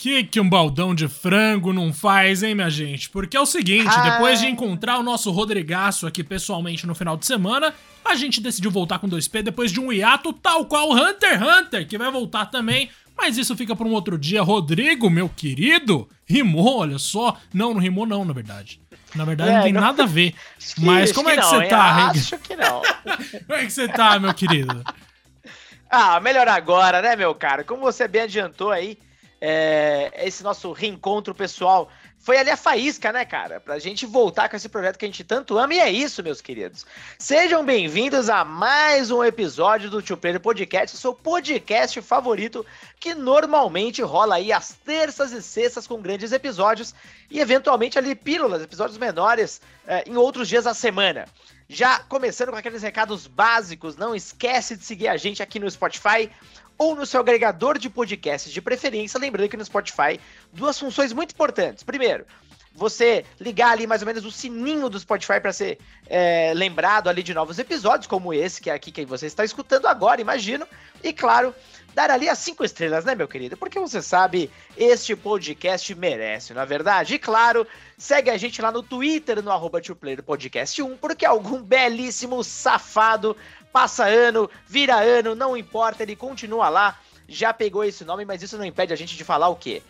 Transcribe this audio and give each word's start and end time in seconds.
que 0.00 0.24
que 0.24 0.40
um 0.40 0.48
baldão 0.48 0.94
de 0.94 1.06
frango 1.08 1.72
não 1.72 1.92
faz, 1.92 2.42
hein, 2.42 2.54
minha 2.54 2.70
gente? 2.70 3.10
Porque 3.10 3.36
é 3.36 3.40
o 3.40 3.44
seguinte, 3.46 3.88
Ah. 3.88 4.10
depois 4.12 4.40
de 4.40 4.46
encontrar 4.46 4.98
o 4.98 5.02
nosso 5.02 5.30
Rodrigaço 5.30 6.06
aqui 6.06 6.24
pessoalmente 6.24 6.86
no 6.86 6.94
final 6.94 7.16
de 7.16 7.26
semana, 7.26 7.74
a 8.04 8.14
gente 8.14 8.40
decidiu 8.40 8.70
voltar 8.70 8.98
com 8.98 9.08
2P 9.08 9.42
depois 9.42 9.70
de 9.70 9.78
um 9.78 9.92
hiato 9.92 10.32
tal 10.32 10.64
qual 10.64 10.90
Hunter 10.92 11.34
x 11.34 11.42
Hunter, 11.42 11.86
que 11.86 11.98
vai 11.98 12.10
voltar 12.10 12.46
também. 12.46 12.88
Mas 13.16 13.36
isso 13.36 13.54
fica 13.54 13.76
pra 13.76 13.86
um 13.86 13.92
outro 13.92 14.16
dia. 14.16 14.40
Rodrigo, 14.40 15.10
meu 15.10 15.28
querido, 15.28 16.08
rimou, 16.24 16.78
olha 16.78 16.98
só. 16.98 17.36
Não, 17.52 17.74
não 17.74 17.80
rimou 17.80 18.06
não, 18.06 18.24
na 18.24 18.32
verdade. 18.32 18.80
Na 19.14 19.26
verdade, 19.26 19.50
É, 19.50 19.54
não 19.56 19.62
tem 19.64 19.72
não- 19.74 19.80
nada 19.82 20.04
a 20.04 20.06
ver. 20.06 20.32
Que- 20.74 20.80
Mas 20.82 21.12
como 21.12 21.28
é 21.28 21.34
que 21.36 21.42
não, 21.42 21.48
você 21.50 21.66
tá? 21.66 22.06
Acho 22.08 22.38
que 22.38 22.56
não. 22.56 22.80
Como 23.46 23.58
é 23.58 23.66
que 23.66 23.70
você 23.72 23.86
tá, 23.86 24.18
meu 24.18 24.32
querido? 24.32 24.82
Ah, 25.90 26.18
melhor 26.20 26.48
agora, 26.48 27.02
né, 27.02 27.16
meu 27.16 27.34
cara? 27.34 27.64
Como 27.64 27.82
você 27.82 28.06
bem 28.08 28.22
adiantou 28.22 28.70
aí, 28.70 28.96
é, 29.40 30.12
esse 30.26 30.42
nosso 30.42 30.70
reencontro 30.72 31.34
pessoal 31.34 31.90
foi 32.18 32.36
ali 32.36 32.50
a 32.50 32.56
faísca, 32.56 33.10
né, 33.10 33.24
cara? 33.24 33.60
Pra 33.60 33.78
gente 33.78 34.04
voltar 34.04 34.50
com 34.50 34.54
esse 34.54 34.68
projeto 34.68 34.98
que 34.98 35.06
a 35.06 35.08
gente 35.08 35.24
tanto 35.24 35.56
ama. 35.56 35.72
E 35.72 35.78
é 35.78 35.90
isso, 35.90 36.22
meus 36.22 36.42
queridos. 36.42 36.84
Sejam 37.18 37.64
bem-vindos 37.64 38.28
a 38.28 38.44
mais 38.44 39.10
um 39.10 39.24
episódio 39.24 39.88
do 39.88 40.02
Tio 40.02 40.18
Player 40.18 40.38
Podcast, 40.38 40.94
o 40.94 40.98
seu 40.98 41.14
podcast 41.14 42.02
favorito, 42.02 42.64
que 43.00 43.14
normalmente 43.14 44.02
rola 44.02 44.34
aí 44.34 44.52
às 44.52 44.74
terças 44.84 45.32
e 45.32 45.40
sextas 45.42 45.86
com 45.86 46.02
grandes 46.02 46.30
episódios 46.30 46.94
e 47.30 47.40
eventualmente 47.40 47.98
ali 47.98 48.14
pílulas, 48.14 48.62
episódios 48.62 48.98
menores 48.98 49.62
é, 49.86 50.04
em 50.06 50.16
outros 50.18 50.46
dias 50.46 50.64
da 50.64 50.74
semana. 50.74 51.26
Já 51.66 52.00
começando 52.00 52.50
com 52.50 52.56
aqueles 52.56 52.82
recados 52.82 53.26
básicos, 53.26 53.96
não 53.96 54.14
esquece 54.14 54.76
de 54.76 54.84
seguir 54.84 55.08
a 55.08 55.16
gente 55.16 55.42
aqui 55.42 55.58
no 55.58 55.70
Spotify 55.70 56.28
ou 56.80 56.96
no 56.96 57.04
seu 57.04 57.20
agregador 57.20 57.76
de 57.76 57.90
podcasts 57.90 58.50
de 58.50 58.62
preferência. 58.62 59.20
Lembrando 59.20 59.50
que 59.50 59.56
no 59.56 59.62
Spotify, 59.62 60.18
duas 60.50 60.78
funções 60.78 61.12
muito 61.12 61.32
importantes. 61.32 61.84
Primeiro, 61.84 62.24
você 62.74 63.22
ligar 63.38 63.72
ali 63.72 63.86
mais 63.86 64.00
ou 64.00 64.06
menos 64.06 64.24
o 64.24 64.30
sininho 64.30 64.88
do 64.88 64.98
Spotify 64.98 65.38
para 65.42 65.52
ser 65.52 65.78
é, 66.06 66.54
lembrado 66.54 67.10
ali 67.10 67.22
de 67.22 67.34
novos 67.34 67.58
episódios, 67.58 68.06
como 68.06 68.32
esse 68.32 68.62
que 68.62 68.70
é 68.70 68.72
aqui 68.72 68.90
que 68.90 69.04
você 69.04 69.26
está 69.26 69.44
escutando 69.44 69.84
agora, 69.84 70.22
imagino. 70.22 70.66
E 71.04 71.12
claro, 71.12 71.54
dar 71.94 72.10
ali 72.10 72.28
as 72.28 72.38
cinco 72.38 72.64
estrelas, 72.64 73.04
né, 73.04 73.14
meu 73.14 73.28
querido? 73.28 73.56
Porque 73.56 73.78
você 73.78 74.00
sabe, 74.00 74.50
este 74.76 75.14
podcast 75.14 75.94
merece, 75.94 76.54
não 76.54 76.62
é 76.62 76.66
verdade? 76.66 77.14
E 77.14 77.18
claro, 77.18 77.66
segue 77.98 78.30
a 78.30 78.36
gente 78.36 78.60
lá 78.62 78.70
no 78.70 78.82
Twitter, 78.82 79.42
no 79.42 79.50
arroba 79.50 79.80
Podcast 80.24 80.82
1, 80.82 80.96
porque 80.96 81.24
algum 81.24 81.62
belíssimo 81.62 82.42
safado 82.42 83.36
passa 83.72 84.04
ano, 84.06 84.50
vira 84.66 84.96
ano, 84.96 85.34
não 85.34 85.56
importa, 85.56 86.02
ele 86.02 86.16
continua 86.16 86.68
lá, 86.68 86.98
já 87.28 87.52
pegou 87.52 87.84
esse 87.84 88.04
nome, 88.04 88.24
mas 88.24 88.42
isso 88.42 88.58
não 88.58 88.64
impede 88.64 88.92
a 88.92 88.96
gente 88.96 89.16
de 89.16 89.24
falar 89.24 89.48
o 89.48 89.56
quê? 89.56 89.82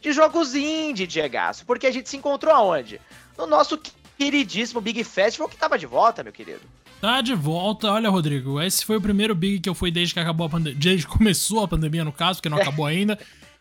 De 0.00 0.12
jogos 0.12 0.54
indie, 0.54 1.06
Diegaço, 1.06 1.66
porque 1.66 1.86
a 1.86 1.90
gente 1.90 2.08
se 2.08 2.16
encontrou 2.16 2.54
aonde? 2.54 3.00
No 3.36 3.46
nosso 3.46 3.80
queridíssimo 4.16 4.80
Big 4.80 5.02
Festival 5.04 5.48
que 5.48 5.56
tava 5.56 5.78
de 5.78 5.86
volta, 5.86 6.22
meu 6.22 6.32
querido. 6.32 6.62
Tá 7.00 7.20
de 7.20 7.34
volta. 7.34 7.90
Olha, 7.92 8.08
Rodrigo, 8.08 8.60
esse 8.60 8.84
foi 8.84 8.96
o 8.96 9.00
primeiro 9.00 9.34
Big 9.34 9.60
que 9.60 9.68
eu 9.68 9.74
fui 9.74 9.90
desde 9.90 10.14
que 10.14 10.20
acabou 10.20 10.46
a 10.46 10.50
pandemia. 10.50 10.78
Desde 10.78 11.06
que 11.06 11.12
começou 11.12 11.62
a 11.62 11.68
pandemia, 11.68 12.04
no 12.04 12.12
caso, 12.12 12.38
porque 12.38 12.48
não 12.48 12.58
acabou 12.58 12.86
ainda. 12.86 13.18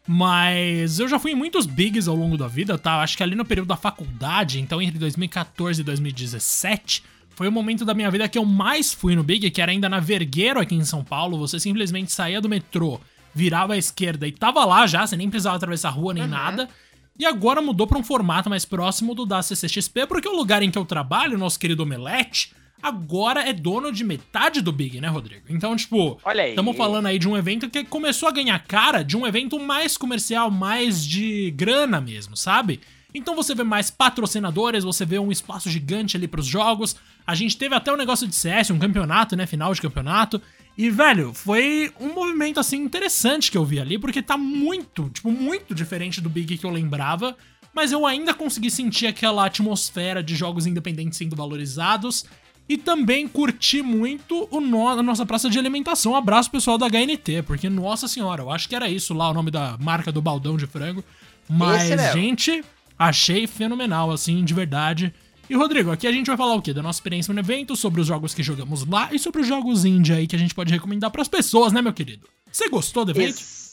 Mas 0.08 1.00
eu 1.00 1.08
já 1.08 1.18
fui 1.18 1.32
em 1.32 1.36
muitos 1.36 1.66
Bigs 1.66 2.08
ao 2.08 2.16
longo 2.16 2.38
da 2.38 2.48
vida, 2.48 2.78
tá? 2.78 3.02
Acho 3.02 3.18
que 3.18 3.24
ali 3.24 3.36
no 3.36 3.44
período 3.44 3.68
da 3.68 3.76
faculdade, 3.76 4.60
então 4.60 4.82
entre 4.82 5.00
2014 5.00 5.82
e 5.82 5.84
2017, 5.84 7.04
foi 7.32 7.48
o 7.48 7.52
momento 7.52 7.84
da 7.84 7.94
minha 7.94 8.10
vida 8.12 8.30
que 8.30 8.38
eu 8.38 8.46
mais 8.46 8.94
fui 8.94 9.16
no 9.16 9.24
Big, 9.24 9.50
que 9.50 9.62
era 9.62 9.72
ainda 9.72 9.90
na 9.90 10.00
Vergueiro 10.00 10.60
aqui 10.60 10.76
em 10.76 10.86
São 10.86 11.04
Paulo. 11.04 11.38
Você 11.40 11.60
simplesmente 11.60 12.12
saía 12.12 12.40
do 12.40 12.48
metrô, 12.48 13.02
virava 13.34 13.74
à 13.74 13.78
esquerda 13.78 14.28
e 14.28 14.32
tava 14.32 14.64
lá 14.64 14.86
já, 14.86 15.06
você 15.06 15.18
nem 15.18 15.30
precisava 15.30 15.56
atravessar 15.56 15.90
a 15.90 15.92
rua 15.92 16.14
nem 16.14 16.28
nada. 16.28 16.70
E 17.18 17.26
agora 17.26 17.62
mudou 17.62 17.88
pra 17.88 17.98
um 17.98 18.04
formato 18.04 18.50
mais 18.50 18.64
próximo 18.64 19.16
do 19.16 19.26
da 19.26 19.42
CCXP, 19.42 20.06
porque 20.06 20.28
o 20.28 20.36
lugar 20.36 20.62
em 20.62 20.70
que 20.70 20.78
eu 20.78 20.86
trabalho, 20.86 21.36
o 21.36 21.40
nosso 21.40 21.60
querido 21.60 21.82
Omelete, 21.84 22.54
agora 22.82 23.42
é 23.42 23.54
dono 23.54 23.92
de 23.92 24.04
metade 24.04 24.62
do 24.62 24.72
Big, 24.72 25.00
né, 25.02 25.08
Rodrigo? 25.08 25.46
Então, 25.50 25.76
tipo, 25.76 26.20
estamos 26.50 26.78
falando 26.78 27.08
aí 27.08 27.18
de 27.18 27.28
um 27.28 27.36
evento 27.36 27.70
que 27.70 27.84
começou 27.84 28.30
a 28.30 28.32
ganhar 28.32 28.60
cara 28.60 29.04
de 29.04 29.18
um 29.18 29.26
evento 29.26 29.60
mais 29.60 29.98
comercial, 29.98 30.52
mais 30.52 31.06
de 31.06 31.52
grana 31.52 32.00
mesmo, 32.00 32.38
sabe? 32.38 32.80
Então 33.14 33.34
você 33.34 33.56
vê 33.56 33.64
mais 33.64 33.90
patrocinadores, 33.90 34.84
você 34.84 35.06
vê 35.06 35.18
um 35.18 35.32
espaço 35.32 35.70
gigante 35.70 36.18
ali 36.18 36.28
pros 36.28 36.46
jogos. 36.46 36.98
A 37.26 37.34
gente 37.34 37.58
teve 37.58 37.74
até 37.74 37.92
um 37.92 37.96
negócio 37.96 38.28
de 38.28 38.36
CS, 38.36 38.72
um 38.72 38.78
campeonato, 38.78 39.38
né? 39.38 39.46
Final 39.46 39.74
de 39.74 39.82
campeonato. 39.82 40.42
E, 40.78 40.90
velho, 40.90 41.34
foi 41.34 41.94
um 41.98 42.14
movimento, 42.14 42.60
assim, 42.60 42.78
interessante 42.78 43.50
que 43.50 43.58
eu 43.58 43.64
vi 43.64 43.80
ali, 43.80 43.98
porque 43.98 44.22
tá 44.22 44.38
muito, 44.38 45.10
tipo, 45.10 45.32
muito 45.32 45.74
diferente 45.74 46.20
do 46.20 46.30
Big 46.30 46.58
que 46.58 46.66
eu 46.66 46.70
lembrava. 46.70 47.38
Mas 47.74 47.94
eu 47.94 48.06
ainda 48.06 48.34
consegui 48.34 48.70
sentir 48.70 49.08
aquela 49.08 49.46
atmosfera 49.46 50.22
de 50.22 50.36
jogos 50.36 50.66
independentes 50.66 51.18
sendo 51.18 51.36
valorizados. 51.36 52.26
E 52.68 52.78
também 52.78 53.28
curti 53.28 53.82
muito 53.82 54.48
o 54.50 54.60
no- 54.60 54.88
a 54.88 55.04
nossa 55.04 55.26
praça 55.26 55.50
de 55.50 55.60
alimentação. 55.60 56.14
Um 56.14 56.16
abraço 56.16 56.50
pessoal 56.50 56.78
da 56.78 56.88
HNT, 56.88 57.44
porque, 57.46 57.70
nossa 57.70 58.08
senhora, 58.08 58.42
eu 58.42 58.52
acho 58.52 58.68
que 58.68 58.76
era 58.76 58.90
isso 58.90 59.14
lá, 59.14 59.30
o 59.30 59.34
nome 59.34 59.52
da 59.52 59.78
marca 59.80 60.12
do 60.12 60.22
baldão 60.22 60.58
de 60.58 60.66
frango. 60.66 61.04
Mas, 61.48 61.84
gente, 62.14 62.64
achei 62.98 63.46
fenomenal, 63.46 64.10
assim, 64.12 64.44
de 64.44 64.54
verdade. 64.54 65.14
E, 65.48 65.54
Rodrigo, 65.56 65.92
aqui 65.92 66.08
a 66.08 66.12
gente 66.12 66.26
vai 66.26 66.36
falar 66.38 66.56
o 66.56 66.62
quê? 66.62 66.74
Da 66.74 66.82
nossa 66.82 66.98
experiência 66.98 67.32
no 67.32 67.40
evento, 67.40 67.76
sobre 67.76 68.02
os 68.02 68.08
jogos 68.08 68.34
que 68.34 68.42
jogamos 68.42 68.84
lá 68.88 69.10
e 69.14 69.20
sobre 69.20 69.42
os 69.44 69.48
jogos 69.48 69.86
indie 69.86 70.14
aí 70.14 70.26
que 70.26 70.36
a 70.36 70.40
gente 70.40 70.56
pode 70.56 70.74
recomendar 70.74 71.12
pras 71.12 71.28
pessoas, 71.28 71.72
né, 71.72 71.84
meu 71.84 71.94
querido? 71.94 72.28
Você 72.52 72.68
gostou 72.68 73.06
do 73.06 73.12
evento? 73.12 73.38
Ex- 73.38 73.65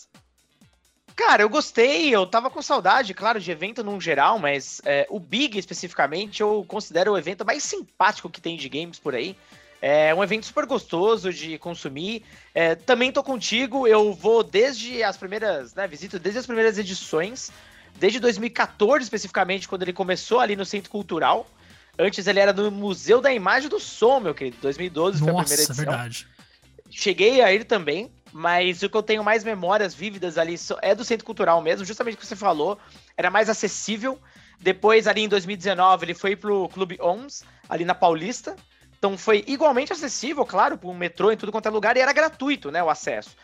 Cara, 1.15 1.43
eu 1.43 1.49
gostei, 1.49 2.15
eu 2.15 2.27
tava 2.27 2.51
com 2.51 2.63
saudade, 2.63 3.13
claro, 3.13 3.39
de 3.39 3.51
evento 3.51 3.85
num 3.85 4.01
geral, 4.01 4.39
mas 4.39 4.81
é, 4.85 5.07
o 5.11 5.21
Big 5.21 5.59
especificamente 5.59 6.41
eu 6.41 6.65
considero 6.67 7.13
o 7.13 7.19
evento 7.19 7.45
mais 7.45 7.63
simpático 7.63 8.31
que 8.31 8.41
tem 8.41 8.57
de 8.57 8.69
games 8.69 8.99
por 8.99 9.15
aí. 9.15 9.37
É 9.81 10.15
um 10.15 10.23
evento 10.23 10.47
super 10.47 10.65
gostoso 10.65 11.33
de 11.33 11.59
consumir. 11.59 12.23
É, 12.55 12.77
também 12.77 13.11
tô 13.11 13.23
contigo, 13.23 13.87
eu 13.87 14.13
vou 14.15 14.45
desde 14.45 15.03
as 15.03 15.17
primeiras, 15.17 15.75
né, 15.75 15.89
visito 15.89 16.21
desde 16.21 16.39
as 16.39 16.47
primeiras 16.47 16.79
edições, 16.79 17.51
desde 17.99 18.21
2014 18.21 19.03
especificamente, 19.03 19.67
quando 19.67 19.83
ele 19.83 19.93
começou 19.93 20.39
ali 20.39 20.55
no 20.55 20.65
Centro 20.65 20.89
Cultural. 20.91 21.47
Antes 21.99 22.27
ele 22.27 22.41
era 22.41 22.53
no 22.53 22.71
Museu 22.71 23.21
da 23.21 23.35
Imagem 23.35 23.69
do 23.69 23.81
Som, 23.81 24.21
meu 24.21 24.35
querido. 24.35 24.57
2012 24.63 25.19
foi 25.19 25.29
a 25.29 25.35
primeira 25.35 25.43
Nossa, 25.43 25.55
edição 25.55 25.77
verdade. 25.77 26.29
cheguei 26.89 27.43
a 27.43 27.53
ir 27.53 27.65
também, 27.65 28.11
mas 28.33 28.83
o 28.83 28.89
que 28.89 28.97
eu 28.97 29.03
tenho 29.03 29.23
mais 29.23 29.45
memórias 29.45 29.95
vívidas 29.95 30.39
ali 30.39 30.57
é 30.81 30.95
do 30.95 31.05
Centro 31.05 31.27
Cultural 31.27 31.61
mesmo, 31.61 31.85
justamente 31.85 32.15
o 32.15 32.19
que 32.19 32.27
você 32.27 32.37
falou, 32.37 32.79
era 33.17 33.31
mais 33.31 33.49
acessível. 33.49 34.19
Depois, 34.59 35.07
ali 35.07 35.23
em 35.23 35.29
2019, 35.29 36.07
ele 36.07 36.15
foi 36.15 36.35
pro 36.35 36.69
Clube 36.69 36.97
OMS, 37.01 37.45
ali 37.69 37.85
na 37.85 37.95
Paulista. 37.95 38.57
Então 38.97 39.19
foi 39.19 39.45
igualmente 39.47 39.93
acessível, 39.93 40.45
claro, 40.45 40.79
por 40.79 40.89
um 40.89 40.95
metrô 40.95 41.33
em 41.33 41.37
tudo 41.37 41.51
quanto 41.51 41.67
é 41.67 41.71
lugar, 41.71 41.97
e 41.97 42.01
era 42.01 42.13
gratuito, 42.13 42.71
né, 42.71 42.83
o 42.83 42.89
acesso. 42.89 43.37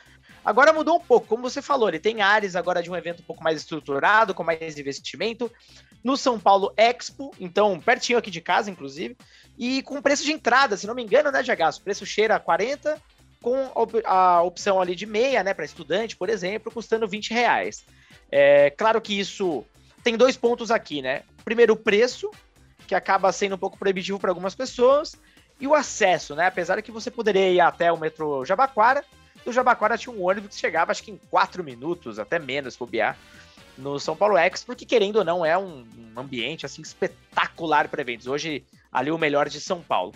Agora 0.44 0.72
mudou 0.72 0.96
um 0.96 1.00
pouco, 1.00 1.26
como 1.26 1.42
você 1.42 1.60
falou, 1.60 1.88
ele 1.88 1.98
tem 1.98 2.22
áreas 2.22 2.54
agora 2.54 2.82
de 2.82 2.90
um 2.90 2.96
evento 2.96 3.20
um 3.20 3.24
pouco 3.24 3.42
mais 3.42 3.58
estruturado, 3.58 4.32
com 4.32 4.44
mais 4.44 4.78
investimento. 4.78 5.50
No 6.02 6.16
São 6.16 6.38
Paulo 6.38 6.72
Expo, 6.76 7.34
então 7.40 7.80
pertinho 7.80 8.18
aqui 8.18 8.30
de 8.30 8.40
casa, 8.40 8.70
inclusive, 8.70 9.16
e 9.58 9.82
com 9.82 10.00
preço 10.00 10.24
de 10.24 10.32
entrada, 10.32 10.76
se 10.76 10.86
não 10.86 10.94
me 10.94 11.02
engano, 11.02 11.32
né, 11.32 11.42
Jagaço? 11.42 11.80
O 11.80 11.82
preço 11.82 12.06
cheira 12.06 12.36
a 12.36 12.40
40, 12.40 12.96
com 13.42 13.56
a 13.74 13.80
op- 13.82 14.02
a 14.04 14.42
opção 14.42 14.80
ali 14.80 14.94
de 14.94 15.06
meia, 15.06 15.42
né, 15.44 15.54
para 15.54 15.64
estudante, 15.64 16.16
por 16.16 16.28
exemplo, 16.28 16.72
custando 16.72 17.06
20 17.06 17.32
reais. 17.32 17.84
É 18.30 18.70
claro 18.70 19.00
que 19.00 19.18
isso 19.18 19.64
tem 20.02 20.16
dois 20.16 20.36
pontos 20.36 20.70
aqui, 20.70 21.00
né? 21.02 21.22
Primeiro, 21.44 21.72
o 21.74 21.76
preço, 21.76 22.30
que 22.86 22.94
acaba 22.94 23.32
sendo 23.32 23.54
um 23.54 23.58
pouco 23.58 23.78
proibitivo 23.78 24.18
para 24.18 24.30
algumas 24.30 24.54
pessoas, 24.54 25.16
e 25.60 25.66
o 25.66 25.74
acesso, 25.74 26.34
né? 26.34 26.46
Apesar 26.46 26.80
que 26.82 26.92
você 26.92 27.10
poderia 27.10 27.50
ir 27.50 27.60
até 27.60 27.90
o 27.90 27.98
metrô 27.98 28.44
Jabaquara, 28.44 29.04
do 29.44 29.52
Jabaquara 29.52 29.96
tinha 29.96 30.14
um 30.14 30.22
ônibus 30.24 30.54
que 30.54 30.60
chegava, 30.60 30.92
acho 30.92 31.02
que 31.02 31.10
em 31.10 31.20
quatro 31.30 31.64
minutos, 31.64 32.18
até 32.18 32.38
menos, 32.38 32.76
bobear, 32.76 33.16
no 33.76 33.98
São 33.98 34.16
Paulo 34.16 34.36
X, 34.36 34.64
porque 34.64 34.84
querendo 34.84 35.16
ou 35.16 35.24
não, 35.24 35.46
é 35.46 35.56
um, 35.56 35.86
um 35.96 36.20
ambiente 36.20 36.66
assim 36.66 36.82
espetacular 36.82 37.88
para 37.88 38.00
eventos. 38.02 38.26
Hoje, 38.26 38.64
ali 38.92 39.10
o 39.10 39.18
melhor 39.18 39.48
de 39.48 39.60
São 39.60 39.80
Paulo. 39.80 40.12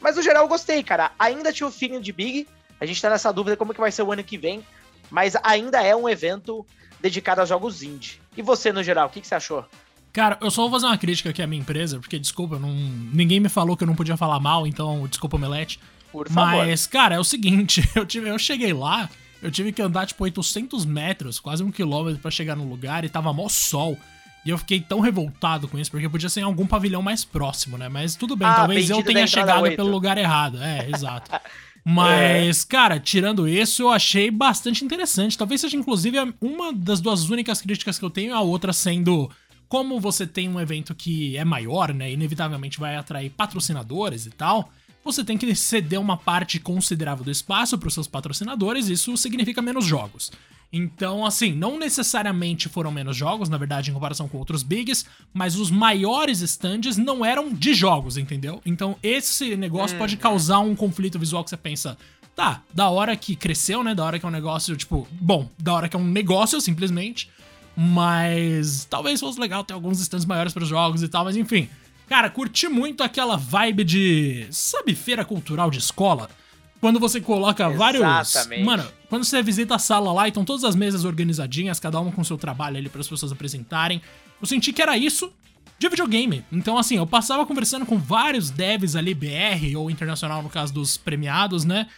Mas 0.00 0.16
no 0.16 0.22
geral 0.22 0.44
eu 0.44 0.48
gostei, 0.48 0.82
cara. 0.82 1.12
Ainda 1.18 1.52
tinha 1.52 1.66
o 1.66 1.70
feeling 1.70 2.00
de 2.00 2.12
Big. 2.12 2.46
A 2.80 2.86
gente 2.86 3.00
tá 3.00 3.10
nessa 3.10 3.32
dúvida 3.32 3.56
como 3.56 3.72
que 3.74 3.80
vai 3.80 3.90
ser 3.90 4.02
o 4.02 4.12
ano 4.12 4.22
que 4.22 4.36
vem. 4.36 4.62
Mas 5.10 5.36
ainda 5.42 5.82
é 5.82 5.94
um 5.94 6.08
evento 6.08 6.66
dedicado 7.00 7.40
aos 7.40 7.48
jogos 7.48 7.82
indie. 7.82 8.20
E 8.36 8.42
você, 8.42 8.72
no 8.72 8.82
geral, 8.82 9.06
o 9.06 9.10
que, 9.10 9.20
que 9.20 9.26
você 9.26 9.34
achou? 9.34 9.64
Cara, 10.12 10.38
eu 10.40 10.50
só 10.50 10.62
vou 10.62 10.70
fazer 10.70 10.86
uma 10.86 10.98
crítica 10.98 11.30
aqui 11.30 11.42
à 11.42 11.46
minha 11.46 11.60
empresa, 11.60 11.98
porque, 11.98 12.18
desculpa, 12.18 12.58
não, 12.58 12.70
ninguém 12.70 13.38
me 13.38 13.48
falou 13.48 13.76
que 13.76 13.84
eu 13.84 13.86
não 13.86 13.94
podia 13.94 14.16
falar 14.16 14.40
mal, 14.40 14.66
então, 14.66 15.06
desculpa, 15.06 15.36
Omelete. 15.36 15.78
Por 16.10 16.28
favor. 16.28 16.66
Mas, 16.66 16.86
cara, 16.86 17.16
é 17.16 17.18
o 17.18 17.24
seguinte, 17.24 17.86
eu, 17.94 18.06
tive, 18.06 18.28
eu 18.30 18.38
cheguei 18.38 18.72
lá, 18.72 19.10
eu 19.42 19.50
tive 19.50 19.72
que 19.72 19.82
andar, 19.82 20.06
tipo, 20.06 20.24
800 20.24 20.86
metros, 20.86 21.38
quase 21.38 21.62
um 21.62 21.70
quilômetro 21.70 22.20
pra 22.20 22.30
chegar 22.30 22.56
no 22.56 22.66
lugar, 22.66 23.04
e 23.04 23.08
tava 23.08 23.32
mó 23.32 23.48
sol. 23.48 23.98
E 24.44 24.50
eu 24.50 24.56
fiquei 24.56 24.80
tão 24.80 25.00
revoltado 25.00 25.68
com 25.68 25.78
isso, 25.78 25.90
porque 25.90 26.08
podia 26.08 26.28
ser 26.28 26.40
em 26.40 26.44
algum 26.44 26.66
pavilhão 26.66 27.02
mais 27.02 27.24
próximo, 27.24 27.76
né? 27.76 27.88
Mas 27.88 28.14
tudo 28.14 28.36
bem, 28.36 28.46
Ah, 28.48 28.54
talvez 28.54 28.88
eu 28.88 29.02
tenha 29.02 29.26
chegado 29.26 29.68
pelo 29.74 29.90
lugar 29.90 30.16
errado. 30.16 30.62
É, 30.62 30.88
exato. 30.88 31.30
Mas, 31.88 32.64
é. 32.64 32.66
cara, 32.68 32.98
tirando 32.98 33.46
isso, 33.46 33.82
eu 33.82 33.90
achei 33.90 34.28
bastante 34.28 34.84
interessante. 34.84 35.38
Talvez 35.38 35.60
seja, 35.60 35.76
inclusive, 35.76 36.18
uma 36.40 36.72
das 36.72 37.00
duas 37.00 37.30
únicas 37.30 37.60
críticas 37.60 37.96
que 37.96 38.04
eu 38.04 38.10
tenho, 38.10 38.34
a 38.34 38.40
outra 38.40 38.72
sendo 38.72 39.30
como 39.68 40.00
você 40.00 40.26
tem 40.26 40.48
um 40.48 40.58
evento 40.58 40.96
que 40.96 41.36
é 41.36 41.44
maior, 41.44 41.94
né? 41.94 42.10
Inevitavelmente 42.10 42.80
vai 42.80 42.96
atrair 42.96 43.30
patrocinadores 43.30 44.26
e 44.26 44.30
tal. 44.30 44.68
Você 45.04 45.22
tem 45.22 45.38
que 45.38 45.54
ceder 45.54 46.00
uma 46.00 46.16
parte 46.16 46.58
considerável 46.58 47.24
do 47.24 47.30
espaço 47.30 47.78
para 47.78 47.86
os 47.86 47.94
seus 47.94 48.08
patrocinadores, 48.08 48.88
isso 48.88 49.16
significa 49.16 49.62
menos 49.62 49.84
jogos. 49.84 50.32
Então, 50.72 51.24
assim, 51.24 51.52
não 51.52 51.78
necessariamente 51.78 52.68
foram 52.68 52.90
menos 52.90 53.16
jogos, 53.16 53.48
na 53.48 53.56
verdade, 53.56 53.90
em 53.90 53.94
comparação 53.94 54.28
com 54.28 54.36
outros 54.38 54.62
bigs, 54.62 55.06
mas 55.32 55.56
os 55.56 55.70
maiores 55.70 56.40
stands 56.40 56.96
não 56.96 57.24
eram 57.24 57.52
de 57.52 57.72
jogos, 57.72 58.16
entendeu? 58.16 58.60
Então, 58.66 58.96
esse 59.02 59.56
negócio 59.56 59.96
hum. 59.96 60.00
pode 60.00 60.16
causar 60.16 60.58
um 60.58 60.74
conflito 60.74 61.18
visual 61.18 61.44
que 61.44 61.50
você 61.50 61.56
pensa, 61.56 61.96
tá, 62.34 62.62
da 62.74 62.90
hora 62.90 63.16
que 63.16 63.34
cresceu, 63.34 63.82
né? 63.82 63.94
Da 63.94 64.04
hora 64.04 64.18
que 64.18 64.26
é 64.26 64.28
um 64.28 64.32
negócio, 64.32 64.76
tipo, 64.76 65.08
bom, 65.12 65.48
da 65.58 65.72
hora 65.72 65.88
que 65.88 65.96
é 65.96 65.98
um 65.98 66.06
negócio, 66.06 66.60
simplesmente. 66.60 67.30
Mas 67.76 68.84
talvez 68.84 69.20
fosse 69.20 69.38
legal 69.38 69.62
ter 69.62 69.74
alguns 69.74 70.00
stands 70.00 70.26
maiores 70.26 70.52
para 70.52 70.62
os 70.62 70.68
jogos 70.68 71.02
e 71.02 71.08
tal, 71.08 71.24
mas 71.24 71.36
enfim. 71.36 71.68
Cara, 72.08 72.30
curti 72.30 72.68
muito 72.68 73.02
aquela 73.02 73.36
vibe 73.36 73.84
de. 73.84 74.46
Sabe, 74.50 74.94
feira 74.94 75.24
cultural 75.24 75.70
de 75.70 75.78
escola? 75.78 76.30
Quando 76.86 77.00
você 77.00 77.20
coloca 77.20 77.68
Exatamente. 77.68 77.78
vários. 78.38 78.64
Mano, 78.64 78.86
quando 79.08 79.24
você 79.24 79.42
visita 79.42 79.74
a 79.74 79.78
sala 79.80 80.12
lá 80.12 80.26
e 80.26 80.28
estão 80.28 80.44
todas 80.44 80.62
as 80.62 80.76
mesas 80.76 81.04
organizadinhas, 81.04 81.80
cada 81.80 81.98
uma 81.98 82.12
com 82.12 82.22
seu 82.22 82.38
trabalho 82.38 82.76
ali 82.76 82.88
para 82.88 83.00
as 83.00 83.08
pessoas 83.08 83.32
apresentarem. 83.32 84.00
Eu 84.40 84.46
senti 84.46 84.72
que 84.72 84.80
era 84.80 84.96
isso 84.96 85.32
de 85.80 85.88
videogame. 85.88 86.44
Então, 86.52 86.78
assim, 86.78 86.96
eu 86.96 87.04
passava 87.04 87.44
conversando 87.44 87.84
com 87.84 87.98
vários 87.98 88.50
devs 88.50 88.94
ali, 88.94 89.14
BR 89.14 89.76
ou 89.76 89.90
internacional, 89.90 90.44
no 90.44 90.48
caso 90.48 90.72
dos 90.72 90.96
premiados, 90.96 91.64
né? 91.64 91.88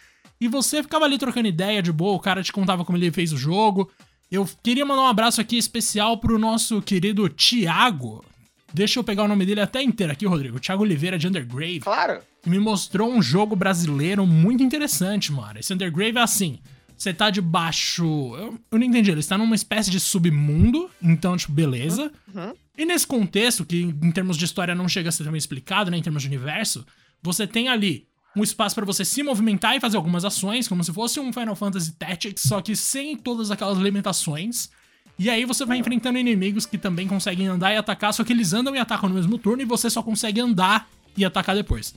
E 0.41 0.49
você 0.49 0.83
ficava 0.83 1.05
ali 1.05 1.19
trocando 1.19 1.49
ideia 1.49 1.83
de 1.83 1.93
boa, 1.93 2.17
o 2.17 2.21
cara 2.21 2.43
te 2.43 2.51
contava 2.51 2.83
como 2.83 2.97
ele 2.97 3.13
fez 3.13 3.31
o 3.31 3.37
jogo. 3.37 3.91
Eu 4.31 4.49
queria 4.63 4.87
mandar 4.87 5.03
um 5.03 5.09
abraço 5.09 5.39
aqui 5.39 5.59
especial 5.59 6.17
pro 6.17 6.39
nosso 6.39 6.81
querido 6.81 7.29
Thiago. 7.29 8.25
Deixa 8.73 8.99
eu 8.99 9.05
pegar 9.05 9.25
o 9.25 9.29
nome 9.29 9.47
dele 9.47 9.61
até 9.61 9.83
inteiro 9.83 10.13
aqui, 10.13 10.27
Rodrigo. 10.27 10.61
Thiago 10.61 10.83
Oliveira 10.83 11.19
de 11.19 11.27
Undergrave. 11.27 11.81
Claro. 11.81 12.21
Que 12.43 12.51
me 12.51 12.59
mostrou 12.59 13.11
um 13.11 13.23
jogo 13.23 13.57
brasileiro 13.57 14.27
muito 14.27 14.63
interessante, 14.63 15.33
mano. 15.33 15.59
Esse 15.59 15.73
Undergrave 15.73 16.19
é 16.19 16.21
assim. 16.21 16.59
Você 16.97 17.15
tá 17.15 17.31
debaixo. 17.31 18.05
Eu, 18.37 18.59
eu 18.71 18.79
não 18.79 18.85
entendi. 18.85 19.11
Ele 19.11 19.21
está 19.21 19.39
numa 19.39 19.55
espécie 19.55 19.91
de 19.91 19.99
submundo. 19.99 20.91
Então, 21.03 21.37
tipo, 21.37 21.53
beleza. 21.53 22.13
Uhum. 22.35 22.53
E 22.77 22.85
nesse 22.85 23.07
contexto, 23.07 23.65
que 23.65 23.83
em 23.83 24.13
termos 24.13 24.37
de 24.37 24.45
história 24.45 24.75
não 24.75 24.89
chega 24.89 25.09
a 25.09 25.13
ser 25.13 25.25
também 25.25 25.39
explicado, 25.39 25.91
né? 25.91 25.97
Em 25.97 26.03
termos 26.03 26.23
de 26.23 26.29
universo, 26.29 26.85
você 27.23 27.47
tem 27.47 27.69
ali 27.69 28.07
um 28.37 28.43
espaço 28.43 28.75
para 28.75 28.85
você 28.85 29.05
se 29.05 29.23
movimentar 29.23 29.77
e 29.77 29.81
fazer 29.81 29.97
algumas 29.97 30.25
ações, 30.25 30.69
como 30.69 30.85
se 30.85 30.93
fosse 30.93 31.19
um 31.19 31.33
Final 31.33 31.57
Fantasy 31.57 31.93
Tactics, 31.93 32.43
só 32.43 32.61
que 32.61 32.77
sem 32.77 33.17
todas 33.17 33.51
aquelas 33.51 33.79
limitações. 33.79 34.71
E 35.19 35.29
aí 35.29 35.45
você 35.45 35.65
vai 35.65 35.79
enfrentando 35.79 36.17
inimigos 36.17 36.65
que 36.65 36.79
também 36.79 37.09
conseguem 37.09 37.49
andar 37.49 37.73
e 37.73 37.77
atacar, 37.77 38.15
só 38.15 38.23
que 38.23 38.33
eles 38.33 38.53
andam 38.53 38.75
e 38.77 38.79
atacam 38.79 39.09
no 39.09 39.17
mesmo 39.17 39.37
turno 39.37 39.63
e 39.63 39.67
você 39.67 39.91
só 39.91 40.03
consegue 40.03 40.41
andar 40.41 40.89
e 41.17 41.25
atacar 41.25 41.57
depois. 41.57 41.95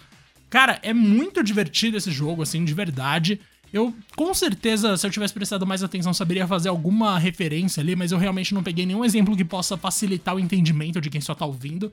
Cara, 0.49 0.79
é 0.81 0.93
muito 0.93 1.43
divertido 1.43 1.97
esse 1.97 2.11
jogo, 2.11 2.41
assim, 2.41 2.65
de 2.65 2.73
verdade. 2.73 3.39
Eu, 3.71 3.95
com 4.17 4.33
certeza, 4.33 4.97
se 4.97 5.05
eu 5.05 5.11
tivesse 5.11 5.33
prestado 5.33 5.65
mais 5.65 5.83
atenção, 5.83 6.13
saberia 6.13 6.47
fazer 6.47 6.69
alguma 6.69 7.17
referência 7.19 7.79
ali, 7.79 7.95
mas 7.95 8.11
eu 8.11 8.17
realmente 8.17 8.53
não 8.53 8.63
peguei 8.63 8.85
nenhum 8.85 9.05
exemplo 9.05 9.37
que 9.37 9.45
possa 9.45 9.77
facilitar 9.77 10.35
o 10.35 10.39
entendimento 10.39 10.99
de 10.99 11.09
quem 11.09 11.21
só 11.21 11.35
tá 11.35 11.45
ouvindo. 11.45 11.91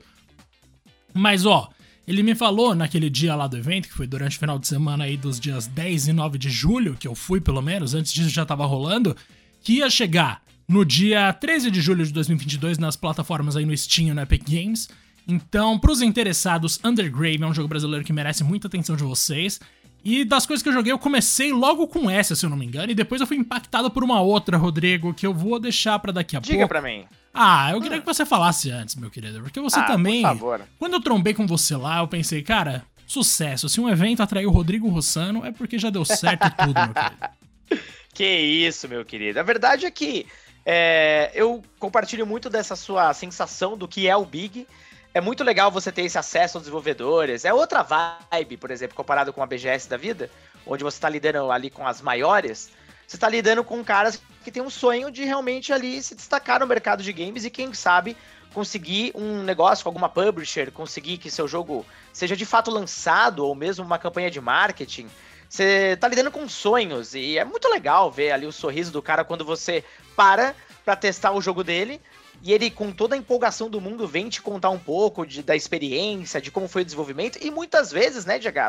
Mas, 1.13 1.45
ó, 1.45 1.69
ele 2.07 2.23
me 2.23 2.33
falou 2.33 2.73
naquele 2.73 3.09
dia 3.09 3.35
lá 3.35 3.47
do 3.47 3.55
evento, 3.55 3.87
que 3.87 3.93
foi 3.93 4.07
durante 4.07 4.35
o 4.35 4.39
final 4.39 4.57
de 4.57 4.67
semana 4.67 5.03
aí 5.03 5.15
dos 5.15 5.39
dias 5.39 5.67
10 5.67 6.07
e 6.07 6.13
9 6.13 6.37
de 6.37 6.49
julho, 6.49 6.97
que 6.99 7.07
eu 7.07 7.13
fui 7.13 7.39
pelo 7.39 7.61
menos, 7.61 7.93
antes 7.93 8.11
disso 8.11 8.29
já 8.29 8.45
tava 8.45 8.65
rolando, 8.65 9.15
que 9.61 9.75
ia 9.75 9.89
chegar 9.89 10.41
no 10.69 10.85
dia 10.85 11.33
13 11.33 11.71
de 11.71 11.81
julho 11.81 12.05
de 12.05 12.13
2022 12.13 12.77
nas 12.77 12.95
plataformas 12.95 13.57
aí 13.57 13.65
no 13.65 13.75
Steam 13.75 14.09
e 14.09 14.13
no 14.13 14.21
Epic 14.21 14.43
Games. 14.47 14.87
Então, 15.27 15.79
pros 15.79 16.03
interessados, 16.03 16.79
Undergrave 16.83 17.41
é 17.41 17.45
um 17.45 17.53
jogo 17.53 17.67
brasileiro 17.67 18.05
que 18.05 18.13
merece 18.13 18.43
muita 18.43 18.67
atenção 18.67 18.95
de 18.95 19.03
vocês. 19.03 19.59
E 20.05 20.23
das 20.23 20.45
coisas 20.45 20.61
que 20.61 20.69
eu 20.69 20.73
joguei, 20.73 20.91
eu 20.91 20.99
comecei 20.99 21.51
logo 21.51 21.87
com 21.87 22.09
essa, 22.09 22.35
se 22.35 22.45
eu 22.45 22.49
não 22.51 22.55
me 22.55 22.65
engano, 22.65 22.91
e 22.91 22.95
depois 22.95 23.19
eu 23.19 23.27
fui 23.27 23.35
impactado 23.35 23.89
por 23.89 24.03
uma 24.03 24.21
outra, 24.21 24.57
Rodrigo, 24.57 25.13
que 25.13 25.25
eu 25.25 25.33
vou 25.33 25.59
deixar 25.59 25.97
para 25.97 26.11
daqui 26.11 26.37
a 26.37 26.39
Diga 26.39 26.59
pouco. 26.59 26.73
Diga 26.73 26.81
pra 26.81 26.81
mim. 26.81 27.05
Ah, 27.33 27.71
eu 27.71 27.81
queria 27.81 27.97
hum. 27.97 28.01
que 28.01 28.05
você 28.05 28.25
falasse 28.25 28.71
antes, 28.71 28.95
meu 28.95 29.09
querido, 29.09 29.41
porque 29.41 29.59
você 29.59 29.79
ah, 29.79 29.83
também. 29.83 30.21
Por 30.21 30.29
favor. 30.29 30.61
Quando 30.77 30.93
eu 30.93 31.01
trombei 31.01 31.33
com 31.33 31.45
você 31.45 31.75
lá, 31.75 31.99
eu 31.99 32.07
pensei, 32.07 32.43
cara, 32.43 32.83
sucesso. 33.07 33.67
Se 33.67 33.81
um 33.81 33.89
evento 33.89 34.21
atraiu 34.21 34.49
o 34.49 34.53
Rodrigo 34.53 34.87
Rossano, 34.87 35.43
é 35.43 35.51
porque 35.51 35.79
já 35.79 35.89
deu 35.89 36.05
certo 36.05 36.49
tudo, 36.55 36.79
meu 36.79 36.93
querido. 36.93 37.39
Que 38.11 38.25
isso, 38.25 38.89
meu 38.89 39.05
querido. 39.05 39.39
A 39.39 39.43
verdade 39.43 39.85
é 39.85 39.91
que 39.91 40.25
é, 40.65 41.31
eu 41.33 41.63
compartilho 41.79 42.25
muito 42.25 42.49
dessa 42.49 42.75
sua 42.75 43.13
sensação 43.13 43.77
do 43.77 43.87
que 43.87 44.07
é 44.07 44.15
o 44.15 44.25
Big 44.25 44.67
é 45.13 45.19
muito 45.19 45.43
legal 45.43 45.71
você 45.71 45.91
ter 45.91 46.03
esse 46.03 46.17
acesso 46.17 46.57
aos 46.57 46.63
desenvolvedores. 46.63 47.43
É 47.43 47.53
outra 47.53 47.81
vibe, 47.83 48.57
por 48.57 48.69
exemplo, 48.69 48.95
comparado 48.95 49.33
com 49.33 49.41
a 49.41 49.45
BGS 49.45 49.89
da 49.89 49.97
vida, 49.97 50.29
onde 50.65 50.83
você 50.83 50.97
está 50.97 51.09
lidando 51.09 51.51
ali 51.51 51.69
com 51.69 51.87
as 51.87 52.01
maiores. 52.01 52.71
Você 53.07 53.15
está 53.15 53.27
lidando 53.27 53.63
com 53.63 53.83
caras 53.83 54.21
que 54.43 54.51
têm 54.51 54.61
um 54.61 54.69
sonho 54.69 55.09
de 55.09 55.23
realmente 55.25 55.73
ali 55.73 56.01
se 56.01 56.13
destacar 56.13 56.59
no 56.59 56.67
mercado 56.67 57.01
de 57.01 57.11
games 57.11 57.43
e 57.43 57.49
quem 57.49 57.73
sabe 57.73 58.15
conseguir 58.53 59.11
um 59.15 59.41
negócio 59.43 59.83
com 59.83 59.89
alguma 59.89 60.09
publisher, 60.09 60.71
conseguir 60.71 61.17
que 61.17 61.31
seu 61.31 61.47
jogo 61.47 61.85
seja 62.13 62.35
de 62.35 62.45
fato 62.45 62.69
lançado 62.69 63.45
ou 63.45 63.55
mesmo 63.55 63.83
uma 63.83 63.97
campanha 63.97 64.29
de 64.29 64.39
marketing. 64.39 65.09
Você 65.49 65.93
está 65.93 66.07
lidando 66.07 66.31
com 66.31 66.47
sonhos 66.47 67.15
e 67.15 67.37
é 67.37 67.43
muito 67.43 67.67
legal 67.67 68.11
ver 68.11 68.31
ali 68.31 68.45
o 68.45 68.51
sorriso 68.51 68.91
do 68.91 69.01
cara 69.01 69.25
quando 69.25 69.43
você 69.43 69.83
para 70.15 70.55
para 70.85 70.95
testar 70.95 71.31
o 71.31 71.41
jogo 71.41 71.63
dele 71.63 71.99
e 72.41 72.53
ele, 72.53 72.69
com 72.69 72.91
toda 72.91 73.15
a 73.15 73.17
empolgação 73.17 73.69
do 73.69 73.81
mundo, 73.81 74.07
vem 74.07 74.29
te 74.29 74.41
contar 74.41 74.69
um 74.69 74.79
pouco 74.79 75.25
de, 75.25 75.43
da 75.43 75.55
experiência, 75.55 76.39
de 76.39 76.49
como 76.49 76.67
foi 76.67 76.83
o 76.83 76.85
desenvolvimento. 76.85 77.37
E 77.41 77.51
muitas 77.51 77.91
vezes, 77.91 78.25
né, 78.25 78.39
Diego, 78.39 78.59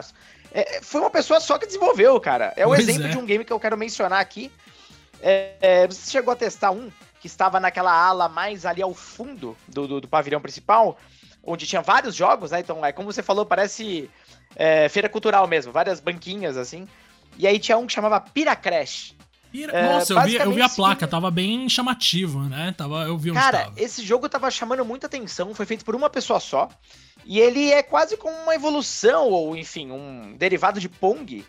é, 0.52 0.80
foi 0.82 1.00
uma 1.00 1.10
pessoa 1.10 1.38
só 1.38 1.56
que 1.56 1.66
desenvolveu, 1.66 2.18
cara. 2.20 2.52
É 2.56 2.66
o 2.66 2.70
pois 2.70 2.80
exemplo 2.80 3.06
é. 3.06 3.10
de 3.10 3.18
um 3.18 3.24
game 3.24 3.44
que 3.44 3.52
eu 3.52 3.60
quero 3.60 3.78
mencionar 3.78 4.20
aqui. 4.20 4.50
É, 5.22 5.52
é, 5.60 5.86
você 5.86 6.10
chegou 6.10 6.32
a 6.32 6.36
testar 6.36 6.72
um 6.72 6.90
que 7.20 7.26
estava 7.26 7.60
naquela 7.60 7.92
ala 7.92 8.28
mais 8.28 8.64
ali 8.66 8.82
ao 8.82 8.94
fundo 8.94 9.56
do, 9.68 9.86
do, 9.86 10.00
do 10.00 10.08
pavilhão 10.08 10.40
principal, 10.40 10.98
onde 11.42 11.66
tinha 11.66 11.82
vários 11.82 12.14
jogos, 12.14 12.50
né? 12.50 12.60
Então, 12.60 12.84
é 12.84 12.92
como 12.92 13.12
você 13.12 13.22
falou, 13.22 13.46
parece 13.46 14.10
é, 14.56 14.88
feira 14.88 15.08
cultural 15.08 15.46
mesmo, 15.46 15.72
várias 15.72 16.00
banquinhas 16.00 16.56
assim. 16.56 16.86
E 17.38 17.46
aí 17.46 17.58
tinha 17.58 17.78
um 17.78 17.86
que 17.86 17.92
chamava 17.92 18.20
Piracrash. 18.20 19.14
É, 19.52 19.94
Nossa, 19.94 20.12
eu 20.12 20.22
vi, 20.22 20.34
eu 20.36 20.52
vi 20.52 20.62
a 20.62 20.68
placa, 20.68 21.08
tava 21.08 21.28
bem 21.28 21.68
chamativo, 21.68 22.40
né? 22.44 22.72
Tava, 22.76 23.02
eu 23.02 23.18
vi 23.18 23.32
Cara, 23.32 23.64
tava. 23.64 23.74
esse 23.76 24.04
jogo 24.04 24.28
tava 24.28 24.48
chamando 24.48 24.84
muita 24.84 25.08
atenção, 25.08 25.52
foi 25.54 25.66
feito 25.66 25.84
por 25.84 25.96
uma 25.96 26.08
pessoa 26.08 26.38
só. 26.38 26.68
E 27.24 27.40
ele 27.40 27.70
é 27.72 27.82
quase 27.82 28.16
como 28.16 28.36
uma 28.36 28.54
evolução, 28.54 29.28
ou 29.28 29.56
enfim, 29.56 29.90
um 29.90 30.36
derivado 30.36 30.78
de 30.78 30.88
Pong, 30.88 31.44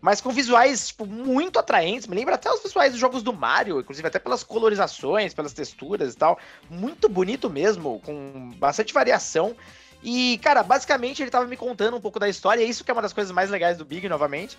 mas 0.00 0.20
com 0.20 0.30
visuais 0.30 0.88
tipo, 0.88 1.06
muito 1.06 1.58
atraentes. 1.58 2.06
Me 2.06 2.16
lembra 2.16 2.34
até 2.34 2.50
os 2.50 2.62
visuais 2.62 2.92
dos 2.92 3.00
jogos 3.00 3.22
do 3.22 3.32
Mario, 3.32 3.80
inclusive 3.80 4.06
até 4.06 4.18
pelas 4.18 4.42
colorizações, 4.42 5.34
pelas 5.34 5.52
texturas 5.52 6.14
e 6.14 6.16
tal. 6.16 6.38
Muito 6.70 7.08
bonito 7.08 7.50
mesmo, 7.50 8.00
com 8.04 8.52
bastante 8.56 8.92
variação. 8.92 9.56
E, 10.02 10.38
cara, 10.38 10.62
basicamente 10.62 11.22
ele 11.22 11.30
tava 11.30 11.46
me 11.46 11.56
contando 11.56 11.96
um 11.96 12.00
pouco 12.00 12.20
da 12.20 12.28
história, 12.28 12.62
e 12.62 12.68
isso 12.68 12.84
que 12.84 12.90
é 12.90 12.94
uma 12.94 13.02
das 13.02 13.12
coisas 13.12 13.32
mais 13.32 13.50
legais 13.50 13.76
do 13.76 13.84
Big, 13.84 14.08
novamente 14.08 14.56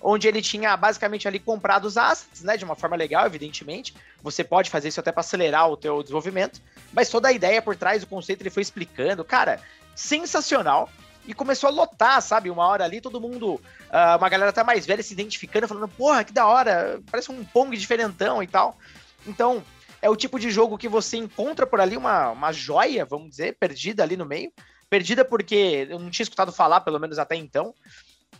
onde 0.00 0.28
ele 0.28 0.40
tinha 0.40 0.76
basicamente 0.76 1.26
ali 1.26 1.38
comprado 1.38 1.84
os 1.84 1.96
assets, 1.96 2.42
né, 2.42 2.56
de 2.56 2.64
uma 2.64 2.76
forma 2.76 2.96
legal, 2.96 3.26
evidentemente. 3.26 3.94
Você 4.22 4.44
pode 4.44 4.70
fazer 4.70 4.88
isso 4.88 5.00
até 5.00 5.12
para 5.12 5.20
acelerar 5.20 5.68
o 5.68 5.76
teu 5.76 6.02
desenvolvimento, 6.02 6.60
mas 6.92 7.08
toda 7.08 7.28
a 7.28 7.32
ideia 7.32 7.60
por 7.60 7.76
trás, 7.76 8.02
o 8.02 8.06
conceito 8.06 8.42
ele 8.42 8.50
foi 8.50 8.62
explicando, 8.62 9.24
cara, 9.24 9.60
sensacional. 9.94 10.88
E 11.28 11.34
começou 11.34 11.68
a 11.68 11.70
lotar, 11.70 12.22
sabe? 12.22 12.48
Uma 12.48 12.66
hora 12.66 12.84
ali, 12.84 13.02
todo 13.02 13.20
mundo, 13.20 13.56
uh, 13.56 14.16
uma 14.16 14.30
galera 14.30 14.48
até 14.48 14.64
mais 14.64 14.86
velha 14.86 15.02
se 15.02 15.12
identificando, 15.12 15.68
falando, 15.68 15.86
porra, 15.86 16.24
que 16.24 16.32
da 16.32 16.46
hora, 16.46 17.02
parece 17.10 17.30
um 17.30 17.44
Pong 17.44 17.76
diferentão 17.76 18.42
e 18.42 18.46
tal. 18.46 18.78
Então, 19.26 19.62
é 20.00 20.08
o 20.08 20.16
tipo 20.16 20.40
de 20.40 20.50
jogo 20.50 20.78
que 20.78 20.88
você 20.88 21.18
encontra 21.18 21.66
por 21.66 21.82
ali 21.82 21.98
uma, 21.98 22.30
uma 22.30 22.50
joia, 22.50 23.04
vamos 23.04 23.28
dizer, 23.28 23.58
perdida 23.60 24.02
ali 24.02 24.16
no 24.16 24.24
meio. 24.24 24.50
Perdida 24.88 25.22
porque 25.22 25.86
eu 25.90 25.98
não 25.98 26.08
tinha 26.08 26.24
escutado 26.24 26.50
falar, 26.50 26.80
pelo 26.80 26.98
menos 26.98 27.18
até 27.18 27.36
então. 27.36 27.74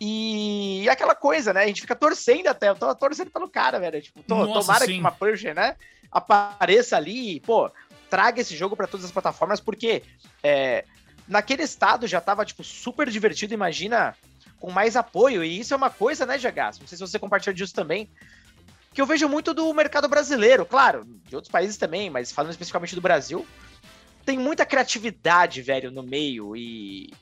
E 0.01 0.87
aquela 0.89 1.13
coisa, 1.13 1.53
né? 1.53 1.65
A 1.65 1.67
gente 1.67 1.81
fica 1.81 1.95
torcendo 1.95 2.47
até. 2.47 2.69
Eu 2.69 2.75
tô 2.75 2.95
torcendo 2.95 3.29
pelo 3.29 3.47
cara, 3.47 3.79
velho. 3.79 4.01
Tipo, 4.01 4.23
tô, 4.23 4.33
Nossa, 4.33 4.61
tomara 4.61 4.85
sim. 4.85 4.93
que 4.93 4.99
uma 4.99 5.11
Purge, 5.11 5.53
né? 5.53 5.75
Apareça 6.11 6.97
ali 6.97 7.35
e, 7.35 7.39
pô, 7.39 7.69
traga 8.09 8.41
esse 8.41 8.55
jogo 8.55 8.75
para 8.75 8.87
todas 8.87 9.05
as 9.05 9.11
plataformas, 9.11 9.59
porque 9.59 10.01
é, 10.41 10.85
naquele 11.29 11.63
estado 11.63 12.07
já 12.07 12.19
tava, 12.19 12.45
tipo, 12.45 12.63
super 12.63 13.09
divertido. 13.09 13.53
Imagina 13.53 14.15
com 14.59 14.71
mais 14.71 14.95
apoio. 14.95 15.43
E 15.43 15.59
isso 15.59 15.73
é 15.73 15.77
uma 15.77 15.89
coisa, 15.89 16.25
né, 16.25 16.37
Jagas? 16.37 16.79
Não 16.79 16.87
sei 16.87 16.97
se 16.97 17.07
você 17.07 17.19
compartilha 17.19 17.53
disso 17.53 17.73
também. 17.73 18.09
Que 18.93 19.01
eu 19.01 19.05
vejo 19.05 19.29
muito 19.29 19.53
do 19.53 19.73
mercado 19.73 20.09
brasileiro, 20.09 20.65
claro, 20.65 21.05
de 21.05 21.35
outros 21.35 21.51
países 21.51 21.77
também, 21.77 22.09
mas 22.09 22.31
falando 22.31 22.51
especificamente 22.51 22.95
do 22.95 23.01
Brasil. 23.01 23.47
Tem 24.25 24.37
muita 24.37 24.65
criatividade, 24.65 25.61
velho, 25.61 25.91
no 25.91 26.03
meio 26.03 26.55
e 26.55 27.13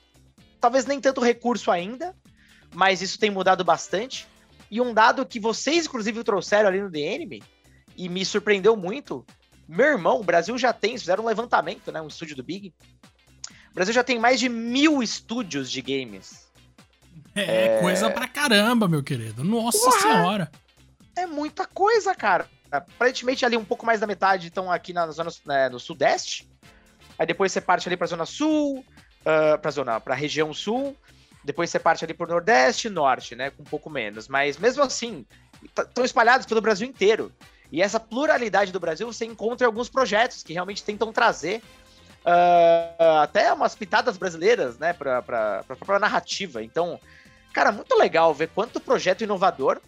talvez 0.60 0.86
nem 0.86 1.00
tanto 1.00 1.20
recurso 1.20 1.70
ainda, 1.70 2.16
mas 2.74 3.02
isso 3.02 3.18
tem 3.18 3.30
mudado 3.30 3.62
bastante. 3.62 4.26
E 4.70 4.80
um 4.80 4.92
dado 4.92 5.24
que 5.24 5.38
vocês, 5.38 5.86
inclusive, 5.86 6.24
trouxeram 6.24 6.68
ali 6.68 6.80
no 6.80 6.94
Enemy, 6.94 7.42
e 7.98 8.08
me 8.08 8.24
surpreendeu 8.24 8.76
muito, 8.76 9.26
meu 9.66 9.86
irmão, 9.86 10.20
o 10.20 10.24
Brasil 10.24 10.56
já 10.56 10.72
tem, 10.72 10.96
fizeram 10.96 11.24
um 11.24 11.26
levantamento, 11.26 11.90
né? 11.90 12.00
Um 12.00 12.06
estúdio 12.06 12.36
do 12.36 12.44
Big. 12.44 12.72
O 13.70 13.74
Brasil 13.74 13.94
já 13.94 14.04
tem 14.04 14.18
mais 14.18 14.40
de 14.40 14.48
mil 14.48 15.02
estúdios 15.02 15.70
de 15.70 15.80
games. 15.82 16.48
É, 17.34 17.76
é... 17.76 17.80
coisa 17.80 18.10
pra 18.10 18.26
caramba, 18.26 18.88
meu 18.88 19.02
querido. 19.02 19.44
Nossa 19.44 19.90
Ué, 19.90 20.00
senhora. 20.00 20.50
É 21.16 21.26
muita 21.26 21.66
coisa, 21.66 22.14
cara. 22.14 22.48
Aparentemente 22.70 23.44
ali 23.44 23.56
um 23.56 23.64
pouco 23.64 23.86
mais 23.86 24.00
da 24.00 24.06
metade 24.06 24.48
estão 24.48 24.70
aqui 24.70 24.92
na 24.92 25.06
zona 25.10 25.30
né, 25.46 25.68
no 25.68 25.80
sudeste. 25.80 26.48
Aí 27.18 27.26
depois 27.26 27.52
você 27.52 27.60
parte 27.60 27.88
ali 27.88 27.96
pra 27.96 28.06
zona 28.06 28.26
sul, 28.26 28.78
uh, 28.78 29.58
pra 29.60 29.70
zona, 29.70 30.00
pra 30.00 30.14
região 30.14 30.52
sul. 30.52 30.96
Depois 31.44 31.70
você 31.70 31.78
parte 31.78 32.04
ali 32.04 32.14
pro 32.14 32.28
nordeste 32.28 32.88
e 32.88 32.90
norte, 32.90 33.34
né? 33.34 33.50
Com 33.50 33.62
um 33.62 33.66
pouco 33.66 33.88
menos. 33.88 34.28
Mas 34.28 34.58
mesmo 34.58 34.82
assim, 34.82 35.24
estão 35.62 36.04
espalhados 36.04 36.46
pelo 36.46 36.60
Brasil 36.60 36.86
inteiro. 36.86 37.32
E 37.70 37.82
essa 37.82 38.00
pluralidade 38.00 38.72
do 38.72 38.80
Brasil 38.80 39.06
você 39.06 39.24
encontra 39.24 39.64
em 39.64 39.68
alguns 39.68 39.88
projetos 39.88 40.42
que 40.42 40.52
realmente 40.52 40.82
tentam 40.82 41.12
trazer 41.12 41.62
uh, 42.28 43.18
até 43.22 43.52
umas 43.52 43.74
pitadas 43.74 44.16
brasileiras, 44.16 44.78
né, 44.78 44.92
para 44.92 45.18
a 45.18 45.62
própria 45.62 45.98
narrativa. 45.98 46.62
Então, 46.62 47.00
cara, 47.52 47.72
muito 47.72 47.96
legal 47.96 48.34
ver 48.34 48.48
quanto 48.48 48.80
projeto 48.80 49.24
inovador 49.24 49.80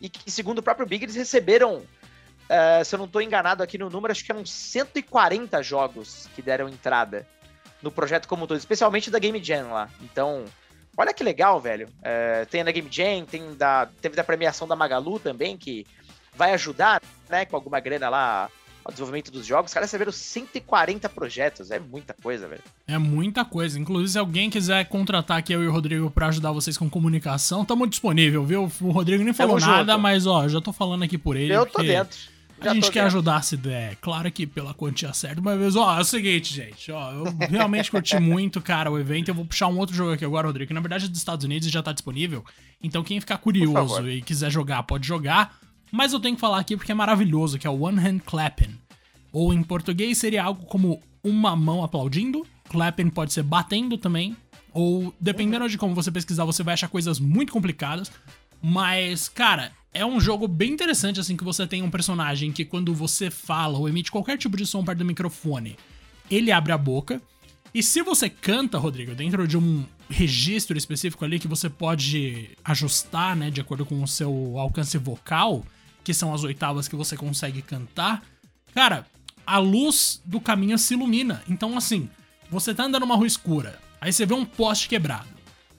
e 0.00 0.08
que, 0.08 0.30
segundo 0.30 0.58
o 0.58 0.62
próprio 0.62 0.86
Big, 0.86 1.04
eles 1.04 1.16
receberam, 1.16 1.76
uh, 1.76 2.84
se 2.84 2.94
eu 2.94 2.98
não 2.98 3.06
estou 3.06 3.20
enganado 3.20 3.62
aqui 3.62 3.76
no 3.76 3.90
número, 3.90 4.12
acho 4.12 4.24
que 4.24 4.32
eram 4.32 4.46
140 4.46 5.62
jogos 5.62 6.28
que 6.34 6.40
deram 6.40 6.68
entrada 6.68 7.26
no 7.82 7.90
projeto 7.90 8.28
como 8.28 8.46
todo, 8.46 8.58
especialmente 8.58 9.10
da 9.10 9.18
Game 9.18 9.42
Jam 9.42 9.72
lá. 9.72 9.88
Então, 10.02 10.44
olha 10.96 11.12
que 11.12 11.24
legal, 11.24 11.60
velho. 11.60 11.88
Uh, 11.98 12.46
tem 12.50 12.64
da 12.64 12.72
Game 12.72 12.88
Jam, 12.90 13.24
tem 13.24 13.54
da, 13.54 13.88
teve 14.00 14.16
da 14.16 14.24
premiação 14.24 14.68
da 14.68 14.76
Magalu 14.76 15.18
também, 15.18 15.56
que 15.56 15.86
vai 16.34 16.52
ajudar, 16.52 17.02
né, 17.28 17.44
com 17.44 17.56
alguma 17.56 17.80
grana 17.80 18.08
lá 18.08 18.50
ao 18.84 18.90
desenvolvimento 18.92 19.30
dos 19.30 19.46
jogos. 19.46 19.70
Os 19.70 19.74
caras 19.74 19.88
receberam 19.88 20.12
140 20.12 21.08
projetos, 21.08 21.70
é 21.70 21.78
muita 21.78 22.14
coisa, 22.14 22.48
velho. 22.48 22.62
É 22.86 22.98
muita 22.98 23.44
coisa. 23.44 23.78
Inclusive, 23.78 24.10
se 24.10 24.18
alguém 24.18 24.50
quiser 24.50 24.84
contratar 24.86 25.38
aqui 25.38 25.52
eu 25.52 25.62
e 25.62 25.68
o 25.68 25.72
Rodrigo 25.72 26.10
para 26.10 26.28
ajudar 26.28 26.52
vocês 26.52 26.76
com 26.76 26.88
comunicação, 26.88 27.62
estamos 27.62 27.88
disponível, 27.88 28.44
viu? 28.44 28.70
O 28.80 28.90
Rodrigo 28.90 29.22
nem 29.22 29.32
falou 29.32 29.58
Tamo 29.58 29.70
nada, 29.70 29.92
junto. 29.92 30.02
mas 30.02 30.26
ó, 30.26 30.48
já 30.48 30.60
tô 30.60 30.72
falando 30.72 31.02
aqui 31.02 31.18
por 31.18 31.36
ele. 31.36 31.52
Eu 31.52 31.66
tô 31.66 31.82
dentro. 31.82 32.18
Já 32.62 32.72
a 32.72 32.74
gente 32.74 32.90
quer 32.90 33.00
ajudar 33.04 33.42
se 33.42 33.56
der, 33.56 33.96
claro 34.02 34.30
que 34.30 34.46
pela 34.46 34.74
quantia 34.74 35.14
certa, 35.14 35.40
mas 35.40 35.74
ó, 35.76 35.96
é 35.96 36.00
o 36.02 36.04
seguinte, 36.04 36.52
gente, 36.54 36.92
ó, 36.92 37.10
eu 37.10 37.24
realmente 37.48 37.90
curti 37.90 38.18
muito, 38.20 38.60
cara, 38.60 38.90
o 38.90 38.98
evento. 38.98 39.28
Eu 39.28 39.34
vou 39.34 39.46
puxar 39.46 39.68
um 39.68 39.78
outro 39.78 39.96
jogo 39.96 40.12
aqui 40.12 40.26
agora, 40.26 40.46
Rodrigo, 40.46 40.68
que 40.68 40.74
na 40.74 40.80
verdade 40.80 41.06
é 41.06 41.08
dos 41.08 41.18
Estados 41.18 41.44
Unidos 41.44 41.66
e 41.66 41.70
já 41.70 41.82
tá 41.82 41.90
disponível. 41.90 42.44
Então 42.82 43.02
quem 43.02 43.18
ficar 43.18 43.38
curioso 43.38 44.06
e 44.10 44.20
quiser 44.20 44.50
jogar, 44.50 44.82
pode 44.82 45.06
jogar. 45.06 45.58
Mas 45.90 46.12
eu 46.12 46.20
tenho 46.20 46.34
que 46.34 46.40
falar 46.40 46.58
aqui 46.58 46.76
porque 46.76 46.92
é 46.92 46.94
maravilhoso, 46.94 47.58
que 47.58 47.66
é 47.66 47.70
o 47.70 47.82
One 47.82 47.98
Hand 47.98 48.20
Clapping. 48.20 48.76
Ou 49.32 49.52
em 49.52 49.62
português 49.62 50.18
seria 50.18 50.44
algo 50.44 50.64
como 50.66 51.02
uma 51.22 51.54
mão 51.54 51.82
aplaudindo. 51.82 52.46
Clapping 52.68 53.10
pode 53.10 53.32
ser 53.32 53.42
batendo 53.42 53.98
também. 53.98 54.36
Ou 54.72 55.14
dependendo 55.20 55.68
de 55.68 55.78
como 55.78 55.94
você 55.94 56.10
pesquisar, 56.10 56.44
você 56.44 56.62
vai 56.62 56.74
achar 56.74 56.88
coisas 56.88 57.18
muito 57.18 57.52
complicadas. 57.52 58.10
Mas, 58.62 59.28
cara, 59.28 59.72
é 59.92 60.04
um 60.04 60.20
jogo 60.20 60.46
bem 60.46 60.72
interessante, 60.72 61.18
assim, 61.18 61.36
que 61.36 61.44
você 61.44 61.66
tem 61.66 61.82
um 61.82 61.90
personagem 61.90 62.52
que 62.52 62.64
quando 62.64 62.94
você 62.94 63.30
fala 63.30 63.78
ou 63.78 63.88
emite 63.88 64.10
qualquer 64.10 64.38
tipo 64.38 64.56
de 64.56 64.66
som 64.66 64.84
perto 64.84 64.98
do 64.98 65.04
microfone, 65.04 65.76
ele 66.30 66.52
abre 66.52 66.72
a 66.72 66.78
boca. 66.78 67.20
E 67.72 67.82
se 67.82 68.02
você 68.02 68.28
canta, 68.28 68.78
Rodrigo, 68.78 69.14
dentro 69.14 69.46
de 69.46 69.56
um 69.56 69.84
registro 70.08 70.76
específico 70.76 71.24
ali 71.24 71.38
que 71.38 71.48
você 71.48 71.68
pode 71.68 72.50
ajustar, 72.64 73.36
né, 73.36 73.50
de 73.50 73.60
acordo 73.60 73.86
com 73.86 74.02
o 74.02 74.08
seu 74.08 74.58
alcance 74.58 74.98
vocal, 74.98 75.64
que 76.02 76.14
são 76.14 76.32
as 76.34 76.44
oitavas 76.44 76.88
que 76.88 76.96
você 76.96 77.16
consegue 77.16 77.62
cantar, 77.62 78.22
cara, 78.74 79.06
a 79.46 79.58
luz 79.58 80.20
do 80.24 80.40
caminho 80.40 80.78
se 80.78 80.94
ilumina. 80.94 81.42
Então, 81.48 81.76
assim, 81.76 82.08
você 82.50 82.74
tá 82.74 82.84
andando 82.84 83.02
numa 83.02 83.16
rua 83.16 83.26
escura, 83.26 83.78
aí 84.00 84.12
você 84.12 84.24
vê 84.24 84.34
um 84.34 84.44
poste 84.44 84.88
quebrado. 84.88 85.28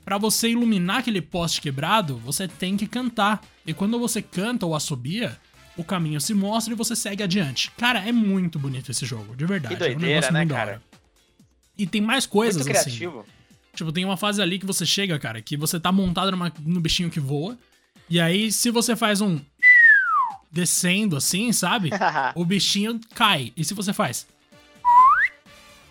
Para 0.03 0.17
você 0.17 0.49
iluminar 0.49 0.99
aquele 0.99 1.21
poste 1.21 1.61
quebrado, 1.61 2.17
você 2.17 2.47
tem 2.47 2.75
que 2.75 2.87
cantar. 2.87 3.41
E 3.65 3.73
quando 3.73 3.99
você 3.99 4.21
canta 4.21 4.65
ou 4.65 4.75
assobia, 4.75 5.37
o 5.77 5.83
caminho 5.83 6.19
se 6.19 6.33
mostra 6.33 6.73
e 6.73 6.77
você 6.77 6.95
segue 6.95 7.23
adiante. 7.23 7.71
Cara, 7.71 7.99
é 7.99 8.11
muito 8.11 8.57
bonito 8.57 8.89
esse 8.91 9.05
jogo, 9.05 9.35
de 9.35 9.45
verdade. 9.45 9.75
Que 9.75 9.79
doideira, 9.79 10.27
é 10.27 10.29
um 10.29 10.33
né, 10.33 10.45
cara? 10.45 10.81
E 11.77 11.85
tem 11.85 12.01
mais 12.01 12.25
coisas 12.25 12.65
muito 12.65 12.77
criativo. 12.77 13.19
assim. 13.19 13.29
Tipo, 13.73 13.91
tem 13.91 14.03
uma 14.03 14.17
fase 14.17 14.41
ali 14.41 14.59
que 14.59 14.65
você 14.65 14.85
chega, 14.85 15.17
cara, 15.17 15.41
que 15.41 15.55
você 15.55 15.79
tá 15.79 15.91
montado 15.91 16.31
numa, 16.31 16.51
no 16.59 16.81
bichinho 16.81 17.09
que 17.09 17.19
voa. 17.19 17.57
E 18.09 18.19
aí, 18.19 18.51
se 18.51 18.69
você 18.69 18.95
faz 18.95 19.21
um 19.21 19.39
descendo 20.51 21.15
assim, 21.15 21.51
sabe? 21.51 21.89
o 22.35 22.43
bichinho 22.45 22.99
cai. 23.15 23.53
E 23.55 23.63
se 23.63 23.73
você 23.73 23.93
faz? 23.93 24.27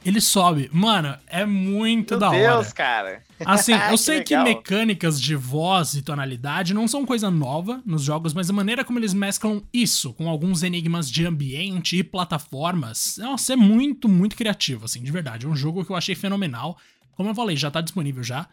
Ele 0.05 0.21
sobe. 0.21 0.71
Mano, 0.73 1.15
é 1.27 1.45
muito 1.45 2.13
Meu 2.13 2.21
da 2.21 2.31
Deus, 2.31 2.43
hora. 2.43 2.55
Deus, 2.55 2.73
cara. 2.73 3.23
Assim, 3.45 3.73
eu 3.73 3.91
que 3.91 3.97
sei 3.99 4.19
legal. 4.19 4.45
que 4.45 4.55
mecânicas 4.55 5.21
de 5.21 5.37
voz 5.37 5.95
e 5.95 6.03
tonalidade 6.03 6.73
não 6.73 6.89
são 6.89 7.05
coisa 7.05 7.31
nova 7.31 7.83
nos 7.85 8.03
jogos, 8.03 8.33
mas 8.33 8.49
a 8.49 8.53
maneira 8.53 8.85
como 8.85 8.99
eles 8.99 9.13
mesclam 9.13 9.63
isso 9.73 10.15
com 10.15 10.29
alguns 10.29 10.63
enigmas 10.63 11.11
de 11.11 11.27
ambiente 11.27 11.99
e 11.99 12.03
plataformas, 12.03 13.19
nossa, 13.19 13.53
é 13.53 13.57
muito, 13.57 14.09
muito 14.09 14.37
criativo, 14.37 14.87
assim, 14.87 15.03
de 15.03 15.13
verdade. 15.13 15.45
É 15.45 15.49
um 15.49 15.57
jogo 15.57 15.85
que 15.85 15.93
eu 15.93 15.97
achei 15.97 16.15
fenomenal. 16.15 16.79
Como 17.15 17.29
eu 17.29 17.35
falei, 17.35 17.57
já 17.57 17.71
tá 17.71 17.83
disponível 17.83 18.23
já. 18.25 18.49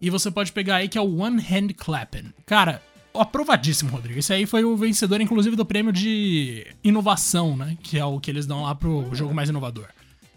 E 0.00 0.08
você 0.08 0.30
pode 0.30 0.52
pegar 0.52 0.76
aí 0.76 0.88
que 0.88 0.98
é 0.98 1.00
o 1.00 1.18
One 1.18 1.40
Hand 1.42 1.72
Clapping. 1.76 2.32
Cara, 2.46 2.80
aprovadíssimo, 3.14 3.90
Rodrigo. 3.90 4.18
Esse 4.18 4.32
aí 4.32 4.46
foi 4.46 4.64
o 4.64 4.76
vencedor, 4.76 5.20
inclusive, 5.20 5.56
do 5.56 5.64
prêmio 5.64 5.92
de 5.92 6.66
inovação, 6.82 7.56
né? 7.56 7.76
Que 7.82 7.98
é 7.98 8.04
o 8.04 8.20
que 8.20 8.30
eles 8.30 8.46
dão 8.46 8.62
lá 8.62 8.74
pro 8.74 9.14
jogo 9.14 9.34
mais 9.34 9.48
inovador. 9.48 9.88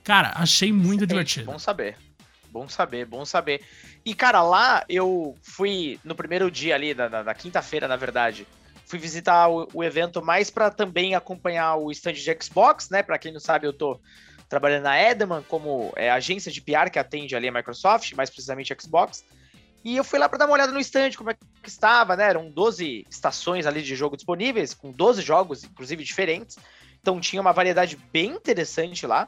Cara, 0.04 0.34
achei 0.36 0.72
muito 0.72 1.04
Excelente, 1.04 1.08
divertido. 1.08 1.52
Bom 1.52 1.60
saber. 1.60 1.98
Bom 2.52 2.70
saber, 2.70 3.06
bom 3.06 3.26
saber. 3.26 3.62
E, 4.06 4.14
cara, 4.14 4.42
lá 4.42 4.86
eu 4.88 5.36
fui 5.42 6.00
no 6.04 6.16
primeiro 6.16 6.50
dia 6.50 6.76
ali, 6.76 6.94
na, 6.94 7.24
na 7.24 7.34
quinta-feira, 7.34 7.88
na 7.88 7.96
verdade. 7.96 8.48
Fui 8.86 9.00
visitar 9.00 9.50
o, 9.50 9.68
o 9.74 9.84
evento 9.84 10.24
mais 10.24 10.50
para 10.50 10.70
também 10.70 11.16
acompanhar 11.16 11.76
o 11.76 11.92
stand 11.92 12.14
de 12.14 12.38
Xbox, 12.42 12.90
né? 12.90 13.02
Para 13.04 13.18
quem 13.18 13.34
não 13.34 13.40
sabe, 13.40 13.68
eu 13.68 13.74
tô 13.74 14.00
trabalhando 14.48 14.84
na 14.84 15.02
Edelman 15.02 15.44
como 15.50 15.92
é, 15.96 16.10
agência 16.10 16.52
de 16.52 16.62
PR 16.62 16.90
que 16.92 17.00
atende 17.00 17.36
ali 17.36 17.48
a 17.48 17.52
Microsoft, 17.52 18.14
mais 18.14 18.30
precisamente 18.30 18.72
a 18.72 18.78
Xbox. 18.80 19.26
E 19.86 19.96
eu 19.96 20.04
fui 20.04 20.18
lá 20.18 20.28
para 20.28 20.40
dar 20.40 20.46
uma 20.48 20.56
olhada 20.56 20.72
no 20.72 20.80
stand, 20.80 21.12
como 21.16 21.30
é 21.30 21.36
que 21.36 21.70
estava, 21.70 22.16
né? 22.16 22.28
Eram 22.28 22.50
12 22.50 23.06
estações 23.08 23.68
ali 23.68 23.84
de 23.84 23.96
jogo 23.96 24.16
disponíveis, 24.16 24.74
com 24.74 24.92
12 24.92 25.22
jogos, 25.22 25.64
inclusive 25.64 26.04
diferentes. 26.04 26.58
Então 27.00 27.22
tinha 27.22 27.40
uma 27.40 27.54
variedade 27.54 27.96
bem 28.12 28.32
interessante 28.32 29.06
lá. 29.06 29.28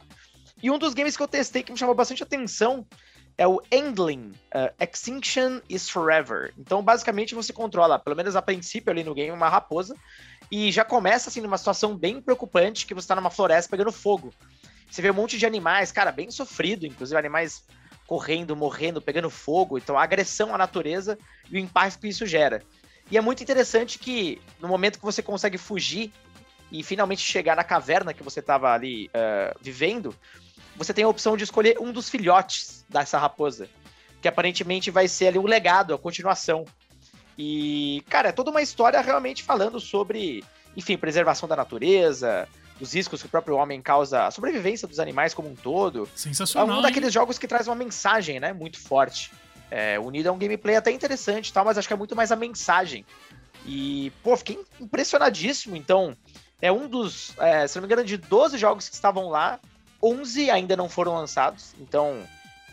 E 0.62 0.72
um 0.72 0.80
dos 0.80 0.96
games 0.96 1.16
que 1.16 1.22
eu 1.22 1.28
testei 1.28 1.62
que 1.62 1.72
me 1.72 1.78
chamou 1.78 1.94
bastante 1.94 2.24
atenção 2.24 2.88
é 3.38 3.48
o 3.48 3.62
Endling, 3.72 4.32
uh, 4.56 4.84
Extinction 4.84 5.62
is 5.70 5.88
Forever. 5.88 6.52
Então, 6.58 6.82
basicamente, 6.82 7.36
você 7.36 7.54
controla, 7.54 8.00
pelo 8.00 8.16
menos 8.16 8.36
a 8.36 8.42
princípio 8.42 8.90
ali 8.90 9.04
no 9.04 9.14
game, 9.14 9.30
uma 9.30 9.50
raposa. 9.50 9.96
E 10.52 10.72
já 10.72 10.84
começa, 10.84 11.30
assim, 11.30 11.40
numa 11.40 11.60
situação 11.60 11.96
bem 11.96 12.20
preocupante, 12.20 12.88
que 12.88 12.96
você 12.96 13.08
tá 13.08 13.16
numa 13.16 13.30
floresta 13.30 13.70
pegando 13.70 13.92
fogo. 13.92 14.34
Você 14.90 15.04
vê 15.04 15.12
um 15.12 15.14
monte 15.14 15.38
de 15.38 15.46
animais, 15.46 15.92
cara, 15.92 16.12
bem 16.12 16.32
sofrido, 16.32 16.88
inclusive 16.88 17.20
animais 17.20 17.64
correndo, 18.08 18.56
morrendo, 18.56 19.02
pegando 19.02 19.30
fogo. 19.30 19.78
Então, 19.78 19.98
a 19.98 20.04
agressão 20.04 20.56
à 20.56 20.58
natureza 20.58 21.20
e 21.52 21.58
o 21.58 21.60
impacto 21.60 22.00
que 22.00 22.08
isso 22.08 22.26
gera. 22.26 22.64
E 23.12 23.18
é 23.18 23.22
muito 23.22 23.44
interessante 23.44 24.00
que 24.00 24.42
no 24.60 24.68
momento 24.68 24.98
que 24.98 25.06
você 25.06 25.22
consegue 25.22 25.58
fugir 25.58 26.12
e 26.72 26.82
finalmente 26.82 27.22
chegar 27.22 27.56
na 27.56 27.64
caverna 27.64 28.14
que 28.14 28.24
você 28.24 28.40
estava 28.40 28.74
ali 28.74 29.08
uh, 29.08 29.58
vivendo, 29.62 30.16
você 30.76 30.94
tem 30.94 31.04
a 31.04 31.08
opção 31.08 31.38
de 31.38 31.44
escolher 31.44 31.78
um 31.80 31.92
dos 31.92 32.10
filhotes 32.10 32.86
dessa 32.90 33.18
raposa, 33.18 33.70
que 34.22 34.28
aparentemente 34.28 34.90
vai 34.90 35.08
ser 35.08 35.28
ali 35.28 35.40
um 35.40 35.46
legado, 35.46 35.94
a 35.94 35.98
continuação. 35.98 36.66
E, 37.38 38.04
cara, 38.10 38.30
é 38.30 38.32
toda 38.32 38.52
uma 38.52 38.62
história 38.62 39.00
realmente 39.00 39.44
falando 39.44 39.80
sobre, 39.80 40.44
enfim, 40.76 40.98
preservação 40.98 41.48
da 41.48 41.56
natureza, 41.56 42.48
dos 42.80 42.94
riscos 42.94 43.22
que 43.22 43.28
o 43.28 43.30
próprio 43.30 43.56
homem 43.56 43.82
causa 43.82 44.26
a 44.26 44.32
sobrevivência 44.32 44.88
dos 44.88 45.00
animais 45.00 45.34
como 45.34 45.50
um 45.50 45.56
todo. 45.56 46.08
Sensacional. 46.16 46.76
É 46.76 46.80
um 46.80 46.82
daqueles 46.82 47.08
hein? 47.08 47.14
jogos 47.14 47.38
que 47.38 47.48
traz 47.48 47.68
uma 47.68 47.76
mensagem, 47.76 48.40
né? 48.40 48.54
Muito 48.54 48.80
forte. 48.80 49.32
É, 49.70 50.00
Unido 50.00 50.30
é 50.30 50.32
um 50.32 50.38
gameplay 50.38 50.76
até 50.76 50.92
interessante 50.92 51.52
tal, 51.52 51.66
mas 51.66 51.78
acho 51.78 51.88
que 51.88 51.94
é 51.94 51.98
muito 51.98 52.16
mais 52.16 52.32
a 52.32 52.36
mensagem. 52.36 53.06
E, 53.66 54.12
pô, 54.24 54.38
fiquei 54.38 54.60
impressionadíssimo. 54.80 55.76
Então, 55.76 56.16
é 56.62 56.72
um 56.72 56.88
dos, 56.88 57.34
é, 57.38 57.68
se 57.68 57.76
não 57.76 57.82
me 57.82 57.88
engano, 57.88 58.08
de 58.08 58.18
12 58.18 58.58
jogos 58.58 58.88
que 58.88 58.96
estavam 58.96 59.30
lá, 59.30 59.60
11 60.02 60.50
ainda 60.50 60.76
não 60.76 60.88
foram 60.88 61.16
lançados. 61.16 61.74
Então, 61.80 62.24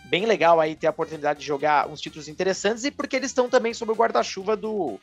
bem 0.05 0.27
legal 0.27 0.61
aí 0.61 0.77
ter 0.77 0.87
a 0.87 0.91
oportunidade 0.91 1.41
de 1.41 1.47
jogar 1.47 1.89
uns 1.89 2.01
títulos 2.01 2.29
interessantes 2.29 2.85
e 2.85 2.91
porque 2.91 3.17
eles 3.17 3.31
estão 3.31 3.49
também 3.49 3.75
sob 3.75 3.91
o 3.93 3.95
guarda-chuva 3.95 4.57
do 4.57 5.01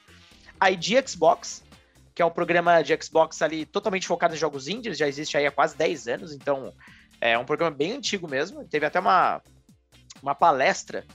ID 0.64 1.08
Xbox, 1.08 1.64
que 2.14 2.22
é 2.22 2.26
um 2.26 2.32
programa 2.32 2.82
de 2.82 2.98
Xbox 3.02 3.42
ali 3.42 3.66
totalmente 3.66 4.08
focado 4.08 4.34
em 4.34 4.38
jogos 4.38 4.68
indies, 4.68 4.98
já 4.98 5.08
existe 5.08 5.38
aí 5.38 5.46
há 5.46 5.52
quase 5.52 5.78
10 5.78 6.08
anos, 6.08 6.34
então 6.34 6.74
é 7.20 7.38
um 7.38 7.46
programa 7.46 7.76
bem 7.76 7.94
antigo 7.94 8.28
mesmo. 8.28 8.66
Teve 8.66 8.86
até 8.86 9.00
uma, 9.00 9.42
uma 10.22 10.36
palestra 10.36 11.06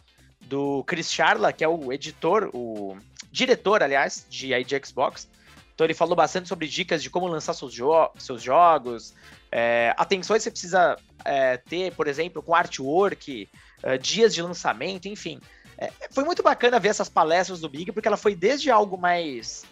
do 0.41 0.85
Chris 0.85 1.13
Charla, 1.13 1.53
que 1.53 1.65
é 1.65 1.69
o 1.69 1.93
editor, 1.93 2.51
o 2.55 2.97
diretor, 3.31 3.83
aliás, 3.83 4.27
de 4.31 4.55
aí 4.55 4.65
de 4.65 4.81
Xbox. 4.85 5.29
Então 5.75 5.85
ele 5.85 5.95
falou 5.95 6.17
bastante 6.17 6.49
sobre 6.49 6.67
dicas 6.67 7.03
de 7.03 7.11
como 7.11 7.27
lançar 7.27 7.53
seus, 7.53 7.73
jo 7.73 8.11
seus 8.19 8.41
jogos, 8.41 9.15
é, 9.53 9.93
atenções 9.99 10.39
que 10.39 10.45
você 10.45 10.51
precisa 10.51 10.97
é, 11.25 11.59
ter, 11.59 11.93
por 11.95 12.07
exemplo, 12.07 12.43
com 12.43 12.55
artwork, 12.55 13.49
é, 13.83 13.99
dias 13.99 14.35
de 14.35 14.41
lançamento, 14.41 15.07
enfim. 15.07 15.39
É, 15.77 15.93
foi 16.11 16.25
muito 16.25 16.43
bacana 16.43 16.81
ver 16.81 16.89
essas 16.89 17.11
palestras 17.11 17.61
do 17.61 17.69
Big, 17.69 17.93
porque 17.93 18.09
ela 18.09 18.17
foi 18.17 18.35
desde 18.35 18.71
algo 18.71 18.97
mais 18.97 19.65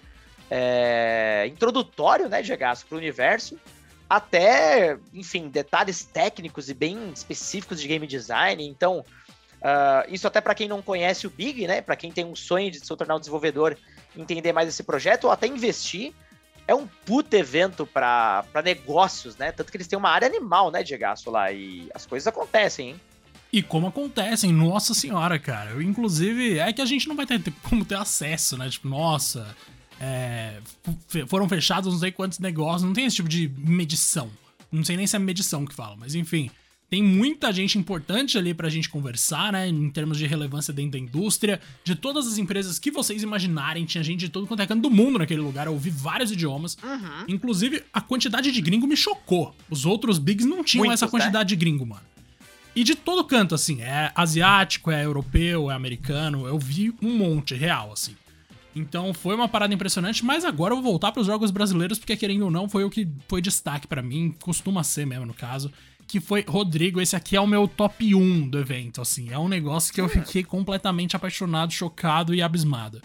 é, 0.57 1.49
introdutório, 1.49 2.29
né, 2.29 2.41
de 2.41 2.57
para 2.57 2.77
o 2.93 2.97
universo, 2.97 3.59
até, 4.09 4.97
enfim, 5.13 5.49
detalhes 5.49 6.05
técnicos 6.05 6.69
e 6.69 6.75
bem 6.75 7.11
específicos 7.13 7.81
de 7.81 7.89
game 7.89 8.07
design. 8.07 8.65
Então, 8.65 9.01
uh, 9.01 10.09
isso 10.09 10.29
até 10.29 10.41
para 10.41 10.55
quem 10.55 10.69
não 10.69 10.81
conhece 10.81 11.27
o 11.27 11.31
Big, 11.31 11.67
né, 11.67 11.81
para 11.81 11.97
quem 11.97 12.13
tem 12.13 12.25
um 12.25 12.37
sonho 12.37 12.71
de 12.71 12.79
se 12.79 12.97
tornar 12.97 13.17
um 13.17 13.19
desenvolvedor, 13.19 13.77
entender 14.17 14.53
mais 14.53 14.69
esse 14.69 14.85
projeto 14.85 15.25
ou 15.25 15.33
até 15.33 15.49
investir, 15.49 16.15
é 16.69 16.75
um 16.75 16.87
puto 17.05 17.35
evento 17.35 17.85
para 17.85 18.45
negócios, 18.65 19.37
né? 19.37 19.53
Tanto 19.53 19.71
que 19.71 19.77
eles 19.77 19.89
têm 19.89 19.99
uma 19.99 20.09
área 20.09 20.27
animal, 20.27 20.71
né, 20.71 20.83
gasto 20.97 21.31
lá 21.31 21.51
e 21.53 21.91
as 21.93 22.07
coisas 22.07 22.27
acontecem, 22.27 22.91
hein? 22.91 23.01
E 23.53 23.63
como 23.63 23.89
acontecem, 23.89 24.53
nossa 24.53 24.95
senhora, 24.95 25.39
cara. 25.39 25.83
Inclusive, 25.83 26.59
é 26.59 26.73
que 26.73 26.81
a 26.81 26.87
gente 26.87 27.07
não 27.07 27.15
vai 27.15 27.27
ter 27.27 27.41
como 27.69 27.85
ter 27.85 27.97
acesso, 27.97 28.57
né? 28.57 28.69
Tipo, 28.71 28.89
nossa, 28.89 29.55
é, 30.05 31.27
foram 31.27 31.49
fechados 31.49 31.93
não 31.93 31.99
sei 31.99 32.13
quantos 32.13 32.39
negócios, 32.39 32.83
não 32.83 32.93
tem 32.93 33.07
esse 33.07 33.17
tipo 33.17 33.29
de 33.29 33.51
medição. 33.57 34.31
Não 34.71 34.85
sei 34.85 34.97
nem 34.97 35.07
se 35.07 35.17
é 35.17 35.19
medição 35.19 35.65
que 35.65 35.75
fala, 35.75 35.97
mas 35.97 36.15
enfim. 36.15 36.51
Tem 36.91 37.03
muita 37.03 37.51
gente 37.53 37.79
importante 37.79 38.37
ali 38.37 38.53
pra 38.53 38.69
gente 38.69 38.89
conversar, 38.89 39.53
né? 39.53 39.67
Em 39.67 39.91
termos 39.91 40.19
de 40.19 40.27
relevância 40.27 40.73
dentro 40.73 40.93
da 40.93 40.99
indústria, 40.99 41.61
de 41.83 41.97
todas 41.97 42.27
as 42.29 42.39
empresas 42.39 42.79
que 42.79 42.91
vocês 42.91 43.23
imaginarem. 43.23 43.85
Tinha 43.85 44.05
gente 44.05 44.21
de 44.21 44.29
todo 44.29 44.47
quanto 44.47 44.61
é 44.61 44.67
canto 44.67 44.83
do 44.83 44.91
mundo 44.91 45.19
naquele 45.19 45.41
lugar, 45.41 45.67
eu 45.67 45.73
ouvi 45.73 45.91
vários 45.91 46.31
idiomas. 46.31 46.77
Uhum. 46.85 47.25
Inclusive, 47.27 47.83
a 47.93 48.01
quantidade 48.01 48.53
de 48.53 48.61
gringo 48.61 48.87
me 48.87 48.97
chocou. 48.97 49.57
Os 49.69 49.87
outros 49.87 50.19
bigs 50.19 50.47
não 50.47 50.63
tinham 50.63 50.85
Muitos, 50.85 51.03
essa 51.03 51.11
quantidade 51.11 51.55
né? 51.55 51.57
de 51.57 51.57
gringo, 51.57 51.87
mano. 51.87 52.03
E 52.77 52.85
de 52.85 52.95
todo 52.95 53.25
canto, 53.25 53.55
assim, 53.55 53.81
é 53.81 54.13
asiático, 54.15 54.91
é 54.91 55.05
europeu, 55.05 55.71
é 55.71 55.75
americano, 55.75 56.47
eu 56.47 56.59
vi 56.59 56.95
um 57.03 57.17
monte 57.17 57.55
real, 57.55 57.93
assim. 57.93 58.15
Então 58.75 59.15
foi 59.15 59.35
uma 59.35 59.49
parada 59.49 59.73
impressionante, 59.73 60.25
mas 60.25 60.45
agora 60.45 60.73
eu 60.73 60.83
vou 60.83 60.93
voltar 60.93 61.13
para 61.13 61.21
os 61.21 61.27
jogos 61.27 61.51
brasileiros, 61.51 61.99
porque 61.99 62.17
querendo 62.17 62.47
ou 62.47 62.51
não, 62.51 62.69
foi 62.69 62.85
o 62.85 62.91
que 62.91 63.09
foi 63.29 63.41
destaque 63.41 63.87
para 63.87 64.03
mim, 64.03 64.35
costuma 64.41 64.83
ser 64.83 65.07
mesmo 65.07 65.27
no 65.27 65.35
caso, 65.35 65.71
que 66.07 66.21
foi 66.21 66.45
Rodrigo, 66.47 67.01
esse 67.01 67.17
aqui 67.17 67.37
é 67.37 67.41
o 67.41 67.47
meu 67.47 67.69
top 67.69 68.15
1 68.15 68.49
do 68.49 68.59
evento, 68.59 69.01
assim, 69.01 69.31
é 69.31 69.39
um 69.39 69.49
negócio 69.49 69.93
que 69.93 70.01
eu 70.01 70.09
fiquei 70.09 70.43
completamente 70.43 71.17
apaixonado, 71.17 71.73
chocado 71.73 72.35
e 72.35 72.43
abismado. 72.43 73.01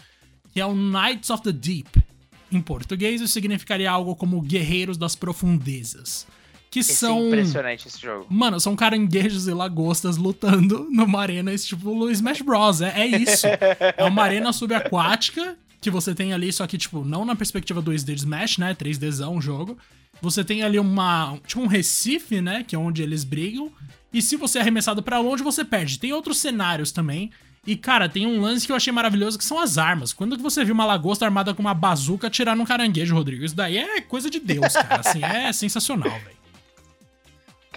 Que 0.51 0.59
é 0.59 0.65
o 0.65 0.73
Knights 0.73 1.29
of 1.29 1.43
the 1.43 1.51
Deep. 1.51 2.03
Em 2.51 2.59
português, 2.59 3.21
isso 3.21 3.31
significaria 3.31 3.89
algo 3.89 4.15
como 4.15 4.41
Guerreiros 4.41 4.97
das 4.97 5.15
Profundezas. 5.15 6.25
Que 6.69 6.79
esse 6.79 6.91
é 6.91 6.95
são. 6.95 7.19
É 7.19 7.27
impressionante 7.27 7.88
esse 7.88 7.99
jogo. 7.99 8.27
Mano, 8.29 8.59
são 8.59 8.75
caranguejos 8.75 9.47
e 9.47 9.53
lagostas 9.53 10.17
lutando 10.17 10.88
numa 10.91 11.19
arena 11.19 11.53
estilo 11.53 12.09
Smash 12.11 12.41
Bros. 12.41 12.81
É, 12.81 13.01
é 13.01 13.07
isso. 13.07 13.47
é 13.47 14.03
uma 14.03 14.23
arena 14.23 14.53
subaquática 14.53 15.57
que 15.81 15.89
você 15.89 16.13
tem 16.13 16.33
ali, 16.33 16.51
só 16.51 16.67
que, 16.67 16.77
tipo, 16.77 17.03
não 17.05 17.25
na 17.25 17.35
perspectiva 17.35 17.81
2D 17.81 18.13
de 18.13 18.13
Smash, 18.15 18.57
né? 18.57 18.75
3Dzão 18.75 19.38
o 19.38 19.41
jogo. 19.41 19.77
Você 20.21 20.43
tem 20.43 20.63
ali 20.63 20.77
uma. 20.77 21.38
Tipo, 21.47 21.61
um 21.61 21.67
Recife, 21.67 22.41
né? 22.41 22.63
Que 22.67 22.75
é 22.75 22.79
onde 22.79 23.01
eles 23.01 23.23
brigam. 23.23 23.71
E 24.13 24.21
se 24.21 24.35
você 24.35 24.57
é 24.57 24.61
arremessado 24.61 25.01
para 25.01 25.19
longe, 25.19 25.43
você 25.43 25.63
perde. 25.63 25.99
Tem 25.99 26.13
outros 26.13 26.38
cenários 26.38 26.91
também. 26.91 27.31
E, 27.65 27.75
cara, 27.75 28.09
tem 28.09 28.25
um 28.25 28.41
lance 28.41 28.65
que 28.65 28.71
eu 28.71 28.75
achei 28.75 28.91
maravilhoso 28.91 29.38
que 29.38 29.45
são 29.45 29.59
as 29.59 29.77
armas. 29.77 30.11
Quando 30.11 30.35
que 30.35 30.41
você 30.41 30.63
viu 30.65 30.73
uma 30.73 30.85
lagosta 30.85 31.25
armada 31.25 31.53
com 31.53 31.61
uma 31.61 31.73
bazuca 31.73 32.27
atirar 32.27 32.55
num 32.55 32.65
caranguejo, 32.65 33.13
Rodrigo? 33.13 33.45
Isso 33.45 33.55
daí 33.55 33.77
é 33.77 34.01
coisa 34.01 34.29
de 34.29 34.39
Deus, 34.39 34.73
cara. 34.73 35.01
Assim, 35.05 35.23
é 35.23 35.51
sensacional, 35.53 36.09
velho. 36.09 36.38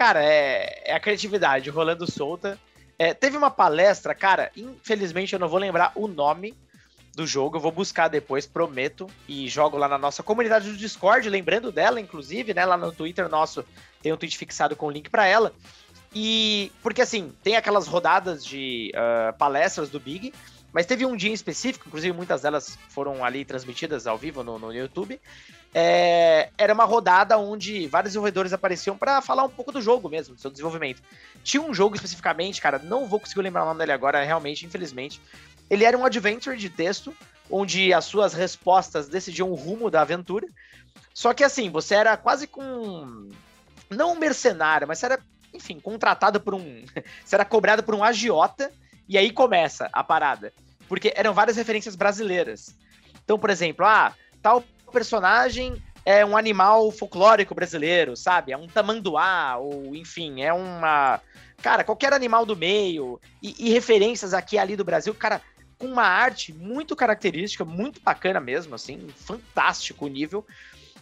Cara, 0.02 0.20
é, 0.20 0.82
é 0.84 0.94
a 0.94 0.98
criatividade 0.98 1.70
rolando 1.70 2.10
solta. 2.10 2.58
É, 2.98 3.14
teve 3.14 3.36
uma 3.36 3.52
palestra, 3.52 4.12
cara, 4.12 4.50
infelizmente 4.56 5.32
eu 5.32 5.38
não 5.38 5.46
vou 5.46 5.60
lembrar 5.60 5.92
o 5.94 6.08
nome 6.08 6.56
do 7.14 7.24
jogo, 7.24 7.56
eu 7.56 7.60
vou 7.60 7.70
buscar 7.70 8.08
depois, 8.08 8.44
prometo, 8.44 9.08
e 9.28 9.48
jogo 9.48 9.76
lá 9.78 9.86
na 9.86 9.96
nossa 9.96 10.20
comunidade 10.20 10.68
do 10.68 10.76
Discord, 10.76 11.30
lembrando 11.30 11.70
dela, 11.70 12.00
inclusive, 12.00 12.52
né, 12.52 12.64
lá 12.64 12.76
no 12.76 12.90
Twitter 12.90 13.28
nosso, 13.28 13.64
tem 14.02 14.12
um 14.12 14.16
tweet 14.16 14.36
fixado 14.36 14.74
com 14.74 14.86
o 14.86 14.90
link 14.90 15.08
para 15.08 15.24
ela. 15.24 15.52
E 16.12 16.72
porque 16.82 17.02
assim, 17.02 17.32
tem 17.40 17.54
aquelas 17.54 17.86
rodadas 17.86 18.44
de 18.44 18.90
uh, 18.96 19.32
palestras 19.38 19.88
do 19.88 20.00
Big, 20.00 20.34
mas 20.72 20.86
teve 20.86 21.04
um 21.04 21.16
dia 21.16 21.30
em 21.30 21.34
específico, 21.34 21.86
inclusive 21.86 22.16
muitas 22.16 22.42
delas 22.42 22.78
foram 22.88 23.24
ali 23.24 23.44
transmitidas 23.44 24.06
ao 24.06 24.16
vivo 24.16 24.42
no, 24.42 24.58
no 24.58 24.72
YouTube, 24.72 25.20
é, 25.74 26.50
era 26.58 26.74
uma 26.74 26.84
rodada 26.84 27.38
onde 27.38 27.86
vários 27.86 28.10
desenvolvedores 28.10 28.52
apareciam 28.52 28.96
para 28.96 29.20
falar 29.22 29.44
um 29.44 29.48
pouco 29.48 29.72
do 29.72 29.80
jogo 29.80 30.08
mesmo, 30.08 30.34
do 30.34 30.40
seu 30.40 30.50
desenvolvimento. 30.50 31.02
Tinha 31.42 31.62
um 31.62 31.72
jogo 31.72 31.94
especificamente, 31.96 32.60
cara, 32.60 32.78
não 32.78 33.06
vou 33.06 33.18
conseguir 33.18 33.42
lembrar 33.42 33.62
o 33.62 33.66
nome 33.66 33.78
dele 33.78 33.92
agora, 33.92 34.22
realmente, 34.22 34.66
infelizmente. 34.66 35.20
Ele 35.70 35.84
era 35.84 35.96
um 35.96 36.04
adventure 36.04 36.56
de 36.56 36.68
texto, 36.68 37.14
onde 37.50 37.92
as 37.92 38.04
suas 38.04 38.34
respostas 38.34 39.08
decidiam 39.08 39.50
o 39.50 39.54
rumo 39.54 39.90
da 39.90 40.02
aventura. 40.02 40.46
Só 41.14 41.32
que 41.32 41.44
assim, 41.44 41.70
você 41.70 41.94
era 41.94 42.16
quase 42.16 42.46
com. 42.46 43.28
Não 43.88 44.12
um 44.12 44.18
mercenário, 44.18 44.88
mas 44.88 44.98
você 44.98 45.06
era, 45.06 45.18
enfim, 45.52 45.80
contratado 45.80 46.40
por 46.40 46.54
um. 46.54 46.84
você 47.24 47.34
era 47.34 47.44
cobrado 47.44 47.82
por 47.82 47.94
um 47.94 48.04
agiota, 48.04 48.70
e 49.12 49.18
aí 49.18 49.30
começa 49.30 49.90
a 49.92 50.02
parada. 50.02 50.54
Porque 50.88 51.12
eram 51.14 51.34
várias 51.34 51.56
referências 51.56 51.94
brasileiras. 51.94 52.74
Então, 53.22 53.38
por 53.38 53.50
exemplo, 53.50 53.84
ah, 53.84 54.14
tal 54.40 54.64
personagem 54.90 55.82
é 56.04 56.24
um 56.24 56.34
animal 56.34 56.90
folclórico 56.90 57.54
brasileiro, 57.54 58.16
sabe? 58.16 58.52
É 58.52 58.56
um 58.56 58.66
tamanduá, 58.66 59.58
ou 59.58 59.94
enfim, 59.94 60.42
é 60.42 60.52
uma. 60.52 61.20
Cara, 61.62 61.84
qualquer 61.84 62.14
animal 62.14 62.46
do 62.46 62.56
meio, 62.56 63.20
e, 63.42 63.66
e 63.66 63.70
referências 63.70 64.32
aqui 64.32 64.56
e 64.56 64.58
ali 64.58 64.76
do 64.76 64.84
Brasil, 64.84 65.14
cara, 65.14 65.42
com 65.78 65.86
uma 65.86 66.04
arte 66.04 66.52
muito 66.52 66.96
característica, 66.96 67.66
muito 67.66 68.00
bacana 68.00 68.40
mesmo, 68.40 68.74
assim, 68.74 69.06
fantástico 69.14 70.06
o 70.06 70.08
nível. 70.08 70.44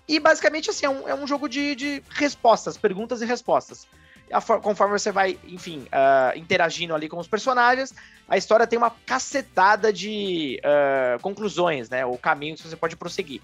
E 0.09 0.19
basicamente, 0.19 0.69
assim, 0.69 0.87
é 0.87 0.91
um, 0.91 1.09
é 1.09 1.15
um 1.15 1.27
jogo 1.29 1.49
de, 1.49 1.77
de 1.77 2.03
respostas, 2.11 2.77
perguntas 2.77 3.23
e 3.23 3.25
respostas. 3.25 3.87
Conforme 4.63 4.99
você 4.99 5.11
vai, 5.11 5.39
enfim, 5.47 5.87
uh, 5.87 6.39
interagindo 6.39 6.95
ali 6.95 7.09
com 7.09 7.19
os 7.19 7.27
personagens, 7.27 7.93
a 8.29 8.37
história 8.37 8.67
tem 8.67 8.79
uma 8.79 8.91
cacetada 8.91 9.93
de 9.93 10.61
uh, 10.65 11.21
conclusões, 11.21 11.91
né? 11.91 12.07
Ou 12.07 12.17
caminhos 12.17 12.61
que 12.61 12.69
você 12.69 12.77
pode 12.77 12.97
prosseguir. 12.97 13.41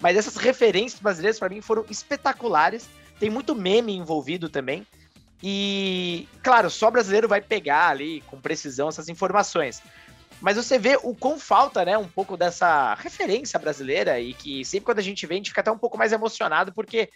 Mas 0.00 0.16
essas 0.16 0.36
referências 0.36 1.00
brasileiras, 1.00 1.38
para 1.38 1.48
mim, 1.48 1.60
foram 1.60 1.84
espetaculares. 1.90 2.88
Tem 3.18 3.28
muito 3.28 3.54
meme 3.54 3.94
envolvido 3.94 4.48
também. 4.48 4.86
E, 5.42 6.28
claro, 6.42 6.70
só 6.70 6.90
brasileiro 6.90 7.26
vai 7.26 7.40
pegar 7.40 7.88
ali 7.88 8.20
com 8.22 8.40
precisão 8.40 8.88
essas 8.88 9.08
informações. 9.08 9.82
Mas 10.40 10.56
você 10.56 10.78
vê 10.78 10.98
o 11.02 11.14
quão 11.14 11.38
falta, 11.38 11.84
né, 11.84 11.98
um 11.98 12.08
pouco 12.08 12.36
dessa 12.36 12.94
referência 12.94 13.58
brasileira 13.58 14.18
e 14.18 14.32
que 14.32 14.64
sempre 14.64 14.86
quando 14.86 14.98
a 14.98 15.02
gente 15.02 15.26
vê, 15.26 15.34
a 15.34 15.36
gente 15.36 15.50
fica 15.50 15.60
até 15.60 15.70
um 15.70 15.78
pouco 15.78 15.98
mais 15.98 16.12
emocionado, 16.12 16.72
porque 16.72 17.10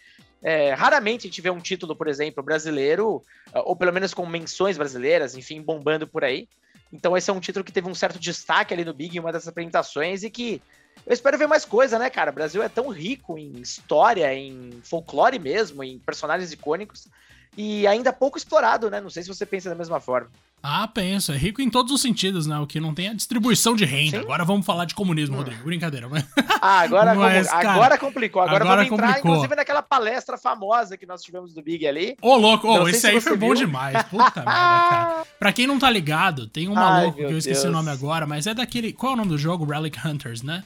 é, 0.45 0.75
raramente 0.75 1.27
a 1.27 1.31
gente 1.31 1.41
vê 1.41 1.49
um 1.49 1.59
título, 1.59 1.97
por 1.97 2.07
exemplo, 2.07 2.43
brasileiro, 2.43 3.23
ou 3.55 3.75
pelo 3.75 3.93
menos 3.93 4.13
com 4.13 4.27
menções 4.27 4.77
brasileiras, 4.77 5.35
enfim, 5.35 5.63
bombando 5.63 6.07
por 6.07 6.23
aí. 6.23 6.47
Então 6.93 7.17
esse 7.17 7.31
é 7.31 7.33
um 7.33 7.41
título 7.41 7.65
que 7.65 7.73
teve 7.73 7.89
um 7.89 7.95
certo 7.95 8.21
destaque 8.21 8.75
ali 8.75 8.85
no 8.85 8.93
Big 8.93 9.17
em 9.17 9.21
uma 9.21 9.33
dessas 9.33 9.49
apresentações 9.49 10.23
e 10.23 10.31
que 10.31 10.63
eu 11.07 11.13
espero 11.13 11.39
ver 11.39 11.49
mais 11.49 11.65
coisa, 11.65 11.99
né, 11.99 12.09
cara? 12.11 12.31
O 12.31 12.35
Brasil 12.35 12.63
é 12.63 12.69
tão 12.69 12.89
rico 12.89 13.37
em 13.39 13.61
história, 13.61 14.33
em 14.33 14.81
folclore 14.85 15.39
mesmo, 15.39 15.83
em 15.83 15.99
personagens 15.99 16.53
icônicos, 16.53 17.09
e 17.57 17.87
ainda 17.87 18.13
pouco 18.13 18.39
explorado, 18.39 18.91
né? 18.91 19.01
Não 19.01 19.11
sei 19.11 19.23
se 19.23 19.29
você 19.29 19.45
pensa 19.45 19.71
da 19.71 19.75
mesma 19.75 19.99
forma. 19.99 20.31
Ah, 20.67 20.89
penso. 20.89 21.31
É 21.31 21.37
rico 21.37 21.61
em 21.61 21.69
todos 21.69 21.93
os 21.93 22.01
sentidos, 22.01 22.47
né? 22.47 22.59
O 22.59 22.67
que 22.67 22.81
não 22.81 22.95
tem 22.95 23.09
é 23.09 23.11
a 23.11 23.15
distribuição 23.15 23.77
de 23.77 23.85
renda. 23.85 24.17
Sim. 24.17 24.25
Agora 24.25 24.47
vamos 24.47 24.65
falar 24.65 24.87
de 24.87 24.95
comunismo, 24.95 25.35
hum. 25.35 25.41
Rodrigo. 25.41 25.63
Brincadeira. 25.63 26.09
Mas... 26.09 26.25
Ah, 26.59 26.81
agora, 26.81 27.13
mas, 27.15 27.51
cara, 27.51 27.73
agora 27.73 27.99
complicou. 27.99 28.41
Agora, 28.41 28.65
agora 28.65 28.77
vamos 28.77 28.93
entrar, 28.93 29.09
complicou. 29.09 29.33
inclusive, 29.33 29.57
naquela 29.57 29.83
palestra 29.83 30.39
famosa 30.39 30.97
que 30.97 31.05
nós 31.05 31.23
tivemos 31.23 31.53
do 31.53 31.61
Big 31.61 31.87
ali. 31.87 32.17
Ô, 32.23 32.37
louco. 32.37 32.67
Ô, 32.67 32.89
esse 32.89 33.07
aí 33.07 33.21
foi 33.21 33.37
viu. 33.37 33.49
bom 33.49 33.55
demais. 33.55 34.03
Puta 34.05 34.41
merda, 34.41 34.53
cara. 34.53 35.27
Pra 35.39 35.53
quem 35.53 35.67
não 35.67 35.79
tá 35.79 35.91
ligado, 35.91 36.47
tem 36.47 36.67
um 36.67 36.75
maluco 36.75 37.21
Ai, 37.21 37.27
que 37.27 37.33
eu 37.35 37.39
esqueci 37.39 37.61
Deus. 37.61 37.75
o 37.75 37.77
nome 37.77 37.91
agora, 37.91 38.27
mas 38.27 38.47
é 38.47 38.55
daquele... 38.55 38.95
Qual 38.95 39.13
é 39.13 39.15
o 39.17 39.19
nome 39.19 39.29
do 39.29 39.37
jogo? 39.37 39.67
Relic 39.67 39.99
Hunters, 40.03 40.41
né? 40.41 40.65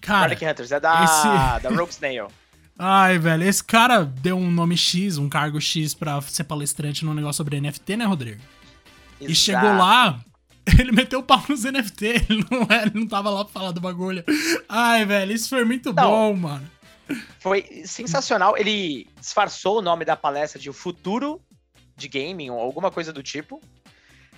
Cara, 0.00 0.28
Relic 0.28 0.46
Hunters, 0.46 0.70
é 0.70 0.78
da, 0.78 1.02
esse... 1.02 1.62
da 1.64 1.70
Rogue 1.70 1.90
Snail. 1.90 2.28
Ai, 2.78 3.18
velho, 3.18 3.42
esse 3.42 3.64
cara 3.64 4.04
deu 4.04 4.36
um 4.36 4.48
nome 4.48 4.76
X, 4.76 5.18
um 5.18 5.28
cargo 5.28 5.60
X 5.60 5.92
pra 5.92 6.20
ser 6.20 6.44
palestrante 6.44 7.04
num 7.04 7.12
negócio 7.12 7.38
sobre 7.38 7.60
NFT, 7.60 7.96
né, 7.96 8.04
Rodrigo? 8.04 8.40
Exato. 9.20 9.30
E 9.30 9.34
chegou 9.34 9.72
lá, 9.76 10.20
ele 10.78 10.92
meteu 10.92 11.20
o 11.20 11.22
pau 11.22 11.42
nos 11.48 11.64
NFT, 11.64 12.06
ele 12.28 12.46
não, 12.50 12.66
é, 12.68 12.82
ele 12.82 13.00
não 13.00 13.06
tava 13.06 13.30
lá 13.30 13.44
pra 13.44 13.52
falar 13.52 13.72
do 13.72 13.80
bagulho. 13.80 14.24
Ai, 14.68 15.04
velho, 15.04 15.32
isso 15.32 15.48
foi 15.48 15.64
muito 15.64 15.92
não, 15.92 16.10
bom, 16.10 16.36
mano. 16.36 16.70
Foi 17.40 17.82
sensacional. 17.84 18.56
Ele 18.56 19.08
disfarçou 19.18 19.78
o 19.78 19.82
nome 19.82 20.04
da 20.04 20.16
palestra 20.16 20.60
de 20.60 20.70
O 20.70 20.72
Futuro 20.72 21.40
de 21.96 22.08
Gaming, 22.08 22.50
ou 22.50 22.58
alguma 22.58 22.90
coisa 22.90 23.12
do 23.12 23.22
tipo. 23.22 23.60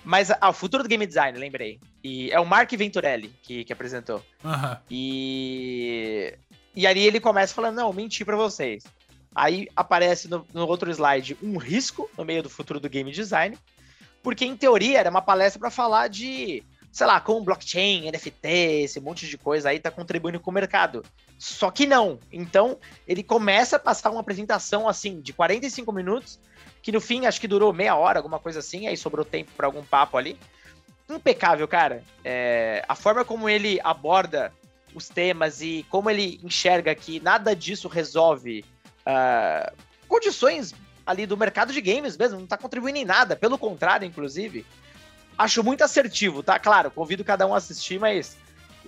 Mas 0.05 0.31
ah, 0.31 0.49
o 0.49 0.53
futuro 0.53 0.83
do 0.83 0.89
game 0.89 1.07
design, 1.07 1.39
lembrei. 1.39 1.79
E 2.03 2.31
é 2.33 2.41
o 2.41 2.47
Mark 2.47 2.71
Venturelli 2.73 3.33
que, 3.43 3.65
que 3.65 3.73
apresentou. 3.73 4.25
Aham. 4.45 4.81
E. 4.91 6.35
E 6.75 6.87
aí 6.87 6.99
ele 6.99 7.21
começa 7.21 7.55
falando: 7.55 7.77
não, 7.77 7.93
menti 7.93 8.25
pra 8.25 8.37
vocês. 8.37 8.85
Aí 9.35 9.69
aparece 9.77 10.29
no, 10.29 10.47
no 10.53 10.67
outro 10.67 10.91
slide 10.91 11.37
um 11.43 11.57
risco 11.57 12.11
no 12.19 12.25
meio 12.25 12.43
do 12.43 12.51
futuro 12.51 12.81
do 12.81 12.89
game 12.89 13.11
design. 13.13 13.57
Porque, 14.23 14.45
em 14.45 14.57
teoria, 14.57 15.01
era 15.01 15.11
uma 15.11 15.23
palestra 15.23 15.59
pra 15.59 15.71
falar 15.71 16.09
de, 16.09 16.63
sei 16.91 17.07
lá, 17.07 17.21
como 17.21 17.45
blockchain, 17.45 18.11
NFT, 18.11 18.49
esse 18.85 19.01
monte 19.01 19.27
de 19.27 19.37
coisa 19.37 19.71
aí 19.71 19.79
tá 19.79 19.91
contribuindo 19.91 20.39
com 20.39 20.51
o 20.51 20.55
mercado. 20.55 21.05
Só 21.39 21.71
que 21.71 21.87
não. 21.87 22.21
Então, 22.33 22.79
ele 23.07 23.23
começa 23.23 23.77
a 23.77 23.81
passar 23.81 24.11
uma 24.11 24.21
apresentação 24.21 24.89
assim 24.89 25.21
de 25.21 25.33
45 25.33 25.93
minutos, 25.93 26.39
que 26.83 26.93
no 26.93 27.01
fim 27.01 27.27
acho 27.27 27.41
que 27.41 27.49
durou 27.49 27.73
meia 27.73 27.97
hora, 27.97 28.19
alguma 28.19 28.39
coisa 28.39 28.61
assim, 28.61 28.87
aí 28.87 28.97
sobrou 28.97 29.25
tempo 29.25 29.51
pra 29.57 29.67
algum 29.67 29.83
papo 29.83 30.17
ali. 30.17 30.39
Impecável, 31.11 31.67
cara. 31.67 32.03
É, 32.25 32.85
a 32.89 32.95
forma 32.95 33.25
como 33.25 33.49
ele 33.49 33.81
aborda 33.83 34.53
os 34.95 35.09
temas 35.09 35.61
e 35.61 35.85
como 35.91 36.11
ele 36.11 36.41
enxerga 36.43 36.95
que 36.95 37.19
nada 37.21 37.57
disso 37.57 37.89
resolve 37.89 38.65
ah, 39.05 39.73
condições 40.07 40.75
ali 41.07 41.27
do 41.27 41.37
mercado 41.37 41.73
de 41.73 41.81
games 41.81 42.17
mesmo, 42.17 42.39
não 42.41 42.47
tá 42.47 42.57
contribuindo 42.57 42.99
em 42.99 43.05
nada, 43.05 43.35
pelo 43.37 43.59
contrário, 43.59 44.07
inclusive. 44.07 44.65
Acho 45.37 45.65
muito 45.65 45.83
assertivo, 45.83 46.43
tá? 46.43 46.59
Claro, 46.59 46.91
convido 46.91 47.25
cada 47.25 47.47
um 47.47 47.55
a 47.55 47.59
assistir, 47.59 47.99
mas 47.99 48.37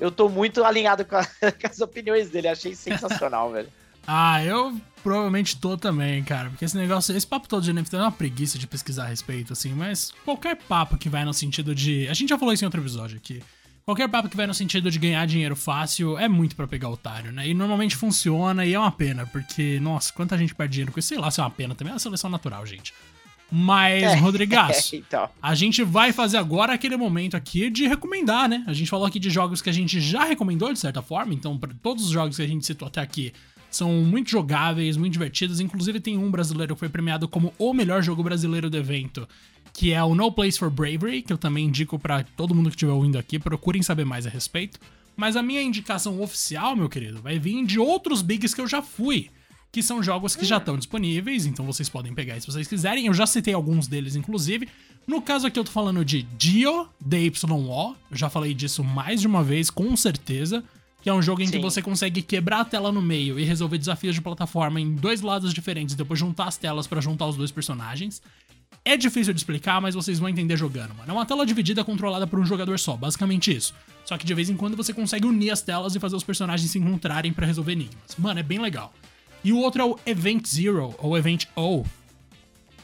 eu 0.01 0.11
tô 0.11 0.29
muito 0.29 0.63
alinhado 0.65 1.05
com, 1.05 1.17
a- 1.17 1.25
com 1.61 1.67
as 1.69 1.81
opiniões 1.81 2.31
dele, 2.31 2.49
achei 2.49 2.75
sensacional, 2.75 3.51
velho. 3.53 3.69
Ah, 4.07 4.45
eu 4.45 4.79
provavelmente 5.03 5.57
tô 5.59 5.79
também, 5.79 6.23
cara. 6.23 6.51
Porque 6.51 6.65
esse 6.67 6.77
negócio, 6.77 7.17
esse 7.17 7.27
papo 7.27 7.49
todo 7.49 7.63
de 7.63 7.73
NFT 7.73 7.97
é 7.97 8.01
uma 8.01 8.13
preguiça 8.13 8.59
de 8.59 8.67
pesquisar 8.67 9.05
a 9.05 9.09
respeito, 9.09 9.55
assim. 9.55 9.71
Mas 9.73 10.13
qualquer 10.27 10.57
papo 10.57 10.99
que 10.99 11.09
vai 11.09 11.25
no 11.25 11.33
sentido 11.33 11.75
de. 11.75 12.07
A 12.09 12.13
gente 12.15 12.29
já 12.29 12.39
falou 12.39 12.53
isso 12.53 12.63
em 12.63 12.67
outro 12.67 12.83
episódio 12.83 13.17
aqui. 13.17 13.43
Qualquer 13.85 14.09
papo 14.09 14.31
que 14.31 14.37
vai 14.37 14.47
no 14.47 14.55
sentido 14.55 14.91
de 14.91 14.99
ganhar 14.99 15.27
dinheiro 15.27 15.55
fácil 15.55 16.17
é 16.17 16.27
muito 16.27 16.57
pra 16.57 16.67
pegar 16.67 16.89
otário, 16.89 17.31
né? 17.31 17.47
E 17.47 17.53
normalmente 17.53 17.95
funciona 17.95 18.65
e 18.65 18.73
é 18.73 18.79
uma 18.79 18.91
pena, 18.91 19.27
porque, 19.27 19.79
nossa, 19.79 20.11
quanta 20.11 20.39
gente 20.39 20.55
perde 20.55 20.73
dinheiro 20.73 20.91
com 20.91 20.99
isso. 20.99 21.09
Sei 21.09 21.19
lá 21.19 21.31
se 21.31 21.39
é 21.39 21.43
uma 21.43 21.51
pena 21.51 21.75
também, 21.75 21.91
é 21.91 21.95
uma 21.95 22.01
seleção 22.01 22.31
natural, 22.31 22.65
gente. 22.65 22.95
Mas, 23.53 24.03
É. 24.03 24.15
Rodrigaço, 24.15 24.97
então. 24.97 25.29
a 25.41 25.55
gente 25.55 25.85
vai 25.85 26.13
fazer 26.13 26.39
agora 26.39 26.73
aquele 26.73 26.97
momento 26.97 27.37
aqui 27.37 27.69
de 27.69 27.87
recomendar, 27.87 28.49
né? 28.49 28.65
A 28.67 28.73
gente 28.73 28.89
falou 28.89 29.07
aqui 29.07 29.19
de 29.19 29.29
jogos 29.29 29.61
que 29.61 29.69
a 29.69 29.73
gente 29.73 30.01
já 30.01 30.25
recomendou 30.25 30.73
de 30.73 30.79
certa 30.79 31.03
forma, 31.03 31.35
então 31.35 31.61
todos 31.83 32.07
os 32.07 32.11
jogos 32.11 32.37
que 32.37 32.43
a 32.43 32.49
gente 32.49 32.65
citou 32.65 32.89
até 32.89 33.03
aqui 33.03 33.35
são 33.71 33.91
muito 33.91 34.31
jogáveis, 34.31 34.97
muito 34.97 35.13
divertidos. 35.13 35.61
Inclusive 35.61 36.01
tem 36.01 36.17
um 36.17 36.31
brasileiro 36.31 36.75
que 36.75 36.81
foi 36.81 36.89
premiado 36.89 37.29
como 37.29 37.53
o 37.59 37.75
melhor 37.75 38.03
jogo 38.03 38.23
brasileiro 38.23 38.71
do 38.71 38.77
evento, 38.79 39.29
que 39.75 39.93
é 39.93 40.03
o 40.03 40.15
No 40.15 40.33
Place 40.33 40.59
for 40.59 40.71
Bravery, 40.71 41.21
que 41.21 41.33
eu 41.33 41.37
também 41.37 41.67
indico 41.67 41.99
pra 41.99 42.23
todo 42.23 42.55
mundo 42.55 42.71
que 42.71 42.77
estiver 42.77 42.93
ouvindo 42.93 43.19
aqui, 43.19 43.39
procurem 43.39 43.83
saber 43.83 44.07
mais 44.07 44.27
a 44.27 44.31
respeito. 44.31 44.81
Mas 45.17 45.37
a 45.37 45.43
minha 45.43 45.61
indicação 45.61 46.23
oficial, 46.23 46.75
meu 46.75 46.89
querido, 46.89 47.21
vai 47.21 47.39
vir 47.39 47.67
de 47.67 47.79
outros 47.79 48.23
bigs 48.23 48.55
que 48.55 48.61
eu 48.61 48.67
já 48.67 48.81
fui 48.81 49.31
que 49.75 49.83
são 49.83 50.01
jogos 50.01 50.37
que 50.37 50.45
já 50.45 50.59
estão 50.59 50.79
disponíveis, 50.79 51.47
então 51.47 51.67
vocês 51.67 51.89
podem 51.89 52.15
pegar 52.15 52.41
se 52.41 52.47
vocês 52.47 52.69
quiserem. 52.69 53.07
Eu 53.07 53.13
já 53.13 53.27
citei 53.27 53.53
alguns 53.53 53.89
deles, 53.89 54.15
inclusive. 54.15 54.69
No 55.05 55.21
caso 55.21 55.49
aqui, 55.49 55.59
eu 55.59 55.65
tô 55.65 55.73
falando 55.73 56.05
de 56.05 56.23
Dio, 56.23 56.89
DYO. 57.05 57.97
Eu 58.09 58.17
já 58.17 58.31
falei 58.31 58.55
disso 58.55 58.85
mais 58.85 59.21
de 59.21 59.27
uma 59.27 59.43
vez, 59.43 59.71
com 59.71 59.97
certeza. 59.97 60.63
Que 61.03 61.11
é 61.11 61.13
um 61.13 61.21
jogo 61.21 61.43
em 61.43 61.47
que 61.47 61.57
Sim. 61.57 61.61
você 61.61 61.83
consegue 61.83 62.23
quebrar 62.23 62.61
a 62.61 62.65
tela 62.65 62.93
no 62.93 63.03
meio 63.03 63.37
e 63.37 63.43
resolver 63.43 63.77
desafios 63.77 64.15
de 64.15 64.23
plataforma 64.23 64.81
em 64.81 64.95
dois 64.95 65.23
lados 65.23 65.53
diferentes, 65.53 65.97
depois 65.97 66.21
juntar 66.21 66.47
as 66.47 66.57
telas 66.57 66.87
pra 66.87 67.01
juntar 67.01 67.27
os 67.27 67.37
dois 67.37 67.51
personagens. 67.51 68.23
É 68.85 68.97
difícil 68.97 69.33
de 69.33 69.41
explicar, 69.41 69.81
mas 69.81 69.95
vocês 69.95 70.19
vão 70.19 70.29
entender 70.29 70.57
jogando, 70.57 70.95
mano. 70.95 71.11
É 71.11 71.13
uma 71.13 71.27
tela 71.27 71.45
dividida 71.45 71.85
controlada 71.85 72.27
por 72.27 72.39
um 72.39 72.47
jogador 72.47 72.79
só, 72.79 72.97
basicamente 72.97 73.55
isso. 73.55 73.75
Só 74.05 74.17
que 74.19 74.27
de 74.27 74.35
vez 74.35 74.49
em 74.51 74.57
quando 74.57 74.77
você 74.77 74.93
consegue 74.93 75.27
unir 75.27 75.51
as 75.51 75.63
telas 75.63 75.95
e 75.95 76.01
fazer 76.01 76.17
os 76.17 76.25
personagens 76.25 76.71
se 76.71 76.79
encontrarem 76.79 77.33
pra 77.33 77.47
resolver 77.47 77.73
enigmas. 77.73 78.17
Mano, 78.19 78.41
é 78.41 78.43
bem 78.43 78.59
legal. 78.59 78.93
E 79.43 79.53
o 79.53 79.59
outro 79.59 79.83
é 79.83 79.85
o 79.85 79.99
Event 80.07 80.47
Zero, 80.47 80.95
ou 80.99 81.17
Event 81.17 81.47
O, 81.55 81.85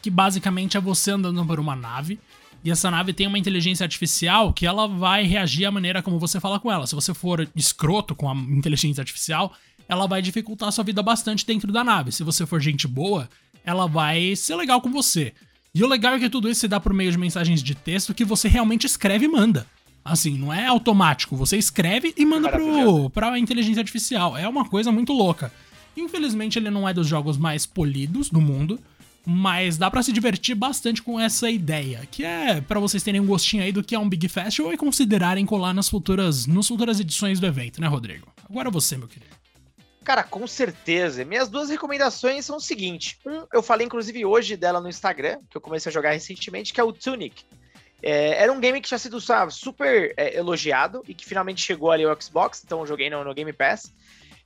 que 0.03 0.11
basicamente 0.11 0.77
é 0.77 0.81
você 0.81 1.11
andando 1.11 1.45
por 1.45 1.59
uma 1.61 1.77
nave. 1.77 2.19
E 2.63 2.71
essa 2.71 2.91
nave 2.91 3.15
tem 3.15 3.27
uma 3.27 3.39
inteligência 3.39 3.85
artificial 3.85 4.53
que 4.53 4.67
ela 4.67 4.87
vai 4.87 5.25
reagir 5.25 5.65
à 5.65 5.71
maneira 5.71 6.03
como 6.03 6.19
você 6.19 6.39
fala 6.39 6.61
com 6.61 6.71
ela. 6.71 6.87
Se 6.87 6.95
você 6.95 7.15
for 7.15 7.49
escroto 7.57 8.15
com 8.15 8.31
a 8.31 8.35
inteligência 8.35 9.01
artificial, 9.01 9.55
ela 9.89 10.07
vai 10.07 10.21
dificultar 10.21 10.69
a 10.69 10.73
sua 10.73 10.85
vida 10.85 11.03
bastante 11.03 11.47
dentro 11.47 11.73
da 11.73 11.83
nave. 11.83 12.13
Se 12.13 12.23
você 12.23 12.45
for 12.45 12.61
gente 12.61 12.87
boa, 12.87 13.29
ela 13.65 13.87
vai 13.87 14.37
ser 14.37 14.57
legal 14.57 14.81
com 14.81 14.91
você. 14.91 15.33
E 15.75 15.85
o 15.85 15.89
legal 15.89 16.15
é 16.15 16.19
que 16.19 16.29
tudo 16.29 16.49
isso 16.49 16.61
se 16.61 16.69
dá 16.69 16.81
por 16.81 16.93
meio 16.93 17.13
de 17.13 17.19
mensagens 17.19 17.63
de 17.63 17.75
texto 17.75 18.13
que 18.15 18.25
você 18.25 18.49
realmente 18.49 18.87
escreve 18.87 19.27
e 19.27 19.29
manda. 19.29 19.67
Assim, 20.05 20.37
não 20.37 20.53
é 20.53 20.67
automático. 20.67 21.37
Você 21.37 21.57
escreve 21.57 22.13
e 22.17 22.25
manda 22.25 22.49
pro, 22.49 22.67
Maravilhoso. 22.67 23.11
pra 23.11 23.39
inteligência 23.39 23.81
artificial. 23.81 24.37
É 24.37 24.49
uma 24.49 24.69
coisa 24.69 24.91
muito 24.91 25.13
louca. 25.13 25.53
Infelizmente, 25.97 26.59
ele 26.59 26.71
não 26.71 26.89
é 26.89 26.95
dos 26.95 27.07
jogos 27.07 27.37
mais 27.37 27.67
polidos 27.67 28.31
do 28.31 28.41
mundo, 28.41 28.81
mas 29.27 29.77
dá 29.77 29.91
pra 29.91 30.03
se 30.03 30.13
divertir 30.13 30.55
bastante 30.55 31.03
com 31.03 31.21
essa 31.21 31.51
ideia, 31.51 32.07
que 32.11 32.25
é 32.25 32.61
pra 32.61 32.81
vocês 32.81 33.03
terem 33.03 33.21
um 33.21 33.27
gostinho 33.27 33.63
aí 33.63 33.71
do 33.71 33.83
que 33.83 33.95
é 33.95 33.99
um 33.99 34.09
Big 34.09 34.27
Festival 34.29 34.73
e 34.73 34.77
considerarem 34.77 35.45
colar 35.45 35.75
nas 35.75 35.89
futuras, 35.89 36.47
nas 36.47 36.67
futuras 36.67 36.99
edições 36.99 37.39
do 37.39 37.47
evento, 37.47 37.81
né, 37.81 37.87
Rodrigo? 37.87 38.27
Agora 38.49 38.71
você, 38.71 38.97
meu 38.97 39.07
querido. 39.09 39.40
Cara, 40.05 40.23
com 40.23 40.47
certeza. 40.47 41.25
Minhas 41.25 41.49
duas 41.49 41.69
recomendações 41.69 42.47
são 42.47 42.57
o 42.57 42.61
seguinte. 42.61 43.19
Um, 43.25 43.47
eu 43.53 43.63
falei 43.63 43.87
inclusive 43.87 44.25
hoje 44.25 44.57
dela 44.57 44.81
no 44.81 44.89
Instagram, 44.89 45.41
que 45.51 45.57
eu 45.57 45.61
comecei 45.61 45.91
a 45.91 45.93
jogar 45.93 46.13
recentemente, 46.13 46.73
que 46.73 46.81
é 46.81 46.85
o 46.85 46.93
Tunic. 46.93 47.45
É, 48.03 48.43
era 48.43 48.53
um 48.53 48.61
game 48.61 48.81
que 48.81 48.89
tinha 48.89 48.99
sido 48.99 49.21
sabe, 49.21 49.53
super 49.53 50.15
é, 50.17 50.37
elogiado 50.37 51.05
e 51.07 51.13
que 51.13 51.27
finalmente 51.27 51.61
chegou 51.61 51.91
ali 51.91 52.05
ao 52.05 52.21
Xbox, 52.21 52.63
então 52.65 52.81
eu 52.81 52.87
joguei 52.87 53.11
no, 53.11 53.23
no 53.23 53.35
Game 53.35 53.53
Pass. 53.53 53.93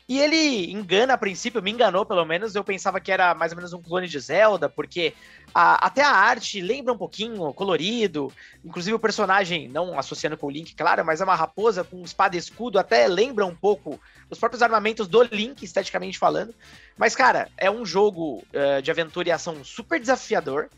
E 0.07 0.21
ele 0.21 0.71
engana 0.71 1.15
a 1.15 1.19
princípio, 1.19 1.63
me 1.63 1.71
enganou 1.71 2.05
pelo 2.05 2.25
menos. 2.27 2.55
Eu 2.55 2.63
pensava 2.63 3.01
que 3.01 3.11
era 3.11 3.35
mais 3.35 3.53
ou 3.53 3.57
menos 3.57 3.73
um 3.73 3.81
clone 3.81 4.07
de 4.07 4.21
Zelda, 4.21 4.69
porque 4.69 5.15
a- 5.55 5.87
até 5.87 6.03
a 6.03 6.11
arte 6.11 6.61
lembra 6.61 6.93
um 6.93 6.99
pouquinho, 6.99 7.53
colorido. 7.55 8.31
Inclusive 8.63 8.95
o 8.95 8.99
personagem, 8.99 9.67
não 9.67 9.99
associando 9.99 10.37
com 10.37 10.49
o 10.49 10.51
Link, 10.51 10.75
claro, 10.75 11.05
mas 11.07 11.23
é 11.23 11.25
uma 11.25 11.35
raposa 11.35 11.83
com 11.83 12.03
espada 12.03 12.37
e 12.37 12.39
escudo, 12.39 12.79
até 12.79 13.09
lembra 13.09 13.47
um 13.47 13.55
pouco 13.55 13.99
os 14.29 14.39
próprios 14.39 14.63
armamentos 14.63 15.09
do 15.09 15.23
Link, 15.23 15.63
esteticamente 15.63 16.19
falando. 16.19 16.55
Mas, 16.99 17.17
cara, 17.17 17.49
é 17.57 17.71
um 17.71 17.87
jogo 17.87 18.45
eh, 18.53 18.83
de 18.83 18.91
aventura 18.91 19.29
e 19.31 19.33
ação 19.33 19.65
super 19.65 19.99
desafiador. 19.99 20.69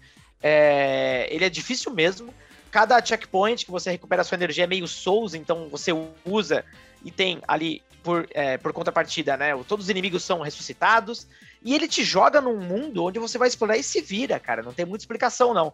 É, 0.40 1.26
ele 1.30 1.44
é 1.44 1.50
difícil 1.50 1.92
mesmo. 1.92 2.32
Cada 2.70 3.04
checkpoint 3.04 3.64
que 3.64 3.70
você 3.72 3.90
recupera 3.90 4.22
sua 4.22 4.36
energia 4.36 4.64
é 4.64 4.66
meio 4.66 4.86
Souls, 4.86 5.34
então 5.34 5.68
você 5.68 5.90
usa 6.24 6.64
e 7.04 7.10
tem 7.10 7.40
ali, 7.48 7.82
por, 8.06 8.28
eh, 8.30 8.56
por 8.56 8.72
contrapartida, 8.72 9.36
né? 9.36 9.50
Todos 9.64 9.86
os 9.86 9.90
inimigos 9.90 10.22
são 10.22 10.40
ressuscitados. 10.40 11.26
E 11.60 11.74
ele 11.74 11.88
te 11.88 12.04
joga 12.04 12.40
num 12.40 12.56
mundo 12.56 13.02
onde 13.02 13.18
você 13.18 13.36
vai 13.36 13.48
explorar 13.48 13.76
e 13.76 13.82
se 13.82 14.00
vira, 14.00 14.38
cara. 14.38 14.62
Não 14.62 14.72
tem 14.72 14.86
muita 14.86 15.02
explicação, 15.02 15.52
não. 15.52 15.72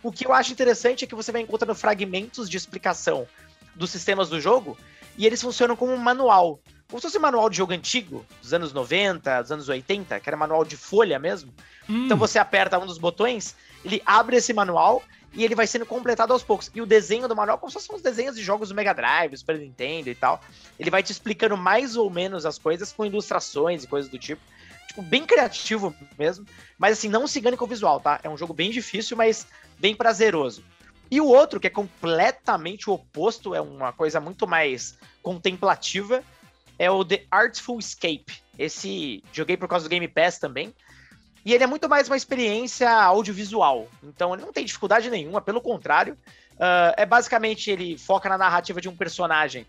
O 0.00 0.12
que 0.12 0.24
eu 0.24 0.32
acho 0.32 0.52
interessante 0.52 1.04
é 1.04 1.08
que 1.08 1.14
você 1.16 1.32
vai 1.32 1.40
encontrando 1.40 1.74
fragmentos 1.74 2.48
de 2.48 2.56
explicação 2.56 3.26
dos 3.74 3.90
sistemas 3.90 4.28
do 4.28 4.40
jogo 4.40 4.78
e 5.18 5.26
eles 5.26 5.42
funcionam 5.42 5.74
como 5.74 5.92
um 5.92 5.96
manual. 5.96 6.60
Como 6.88 7.00
se 7.00 7.08
fosse 7.08 7.18
um 7.18 7.22
manual 7.22 7.50
de 7.50 7.56
jogo 7.56 7.72
antigo, 7.72 8.24
dos 8.40 8.54
anos 8.54 8.72
90, 8.72 9.42
dos 9.42 9.50
anos 9.50 9.68
80, 9.68 10.20
que 10.20 10.28
era 10.30 10.36
manual 10.36 10.64
de 10.64 10.76
folha 10.76 11.18
mesmo. 11.18 11.52
Hum, 11.90 12.04
Então 12.04 12.16
você 12.16 12.38
aperta 12.38 12.78
um 12.78 12.86
dos 12.86 12.98
botões, 12.98 13.56
ele 13.84 14.00
abre 14.06 14.36
esse 14.36 14.52
manual 14.52 15.02
e 15.34 15.44
ele 15.44 15.54
vai 15.54 15.66
sendo 15.66 15.86
completado 15.86 16.32
aos 16.32 16.42
poucos. 16.42 16.70
E 16.74 16.80
o 16.80 16.86
desenho 16.86 17.26
do 17.26 17.34
manual, 17.34 17.58
como 17.58 17.70
se 17.70 17.74
fossem 17.74 17.96
os 17.96 18.02
desenhos 18.02 18.36
de 18.36 18.42
jogos 18.42 18.68
do 18.68 18.74
Mega 18.74 18.92
Drive, 18.92 19.36
Super 19.36 19.58
Nintendo 19.58 20.10
e 20.10 20.14
tal, 20.14 20.40
ele 20.78 20.90
vai 20.90 21.02
te 21.02 21.12
explicando 21.12 21.56
mais 21.56 21.96
ou 21.96 22.10
menos 22.10 22.44
as 22.44 22.58
coisas 22.58 22.92
com 22.92 23.04
ilustrações 23.04 23.84
e 23.84 23.86
coisas 23.86 24.10
do 24.10 24.18
tipo. 24.18 24.42
Tipo, 24.88 25.02
bem 25.02 25.24
criativo 25.24 25.94
mesmo. 26.18 26.44
Mas 26.78 26.98
assim, 26.98 27.08
não 27.08 27.26
se 27.26 27.38
engane 27.38 27.56
com 27.56 27.64
o 27.64 27.68
visual, 27.68 27.98
tá? 27.98 28.20
É 28.22 28.28
um 28.28 28.36
jogo 28.36 28.52
bem 28.52 28.70
difícil, 28.70 29.16
mas 29.16 29.46
bem 29.78 29.94
prazeroso. 29.94 30.62
E 31.10 31.20
o 31.20 31.26
outro, 31.26 31.60
que 31.60 31.66
é 31.66 31.70
completamente 31.70 32.88
o 32.88 32.94
oposto, 32.94 33.54
é 33.54 33.60
uma 33.60 33.92
coisa 33.92 34.20
muito 34.20 34.46
mais 34.46 34.98
contemplativa, 35.22 36.22
é 36.78 36.90
o 36.90 37.04
The 37.04 37.24
Artful 37.30 37.78
Escape. 37.78 38.42
Esse 38.58 39.22
joguei 39.32 39.56
por 39.56 39.68
causa 39.68 39.86
do 39.86 39.90
Game 39.90 40.08
Pass 40.08 40.38
também. 40.38 40.74
E 41.44 41.52
ele 41.52 41.64
é 41.64 41.66
muito 41.66 41.88
mais 41.88 42.08
uma 42.08 42.16
experiência 42.16 42.90
audiovisual. 42.90 43.88
Então 44.02 44.32
ele 44.34 44.42
não 44.42 44.52
tem 44.52 44.64
dificuldade 44.64 45.10
nenhuma, 45.10 45.40
pelo 45.40 45.60
contrário. 45.60 46.16
Ah, 46.58 46.94
é 46.96 47.04
basicamente 47.04 47.70
ele 47.70 47.98
foca 47.98 48.28
na 48.28 48.38
narrativa 48.38 48.80
de 48.80 48.88
um 48.88 48.96
personagem 48.96 49.66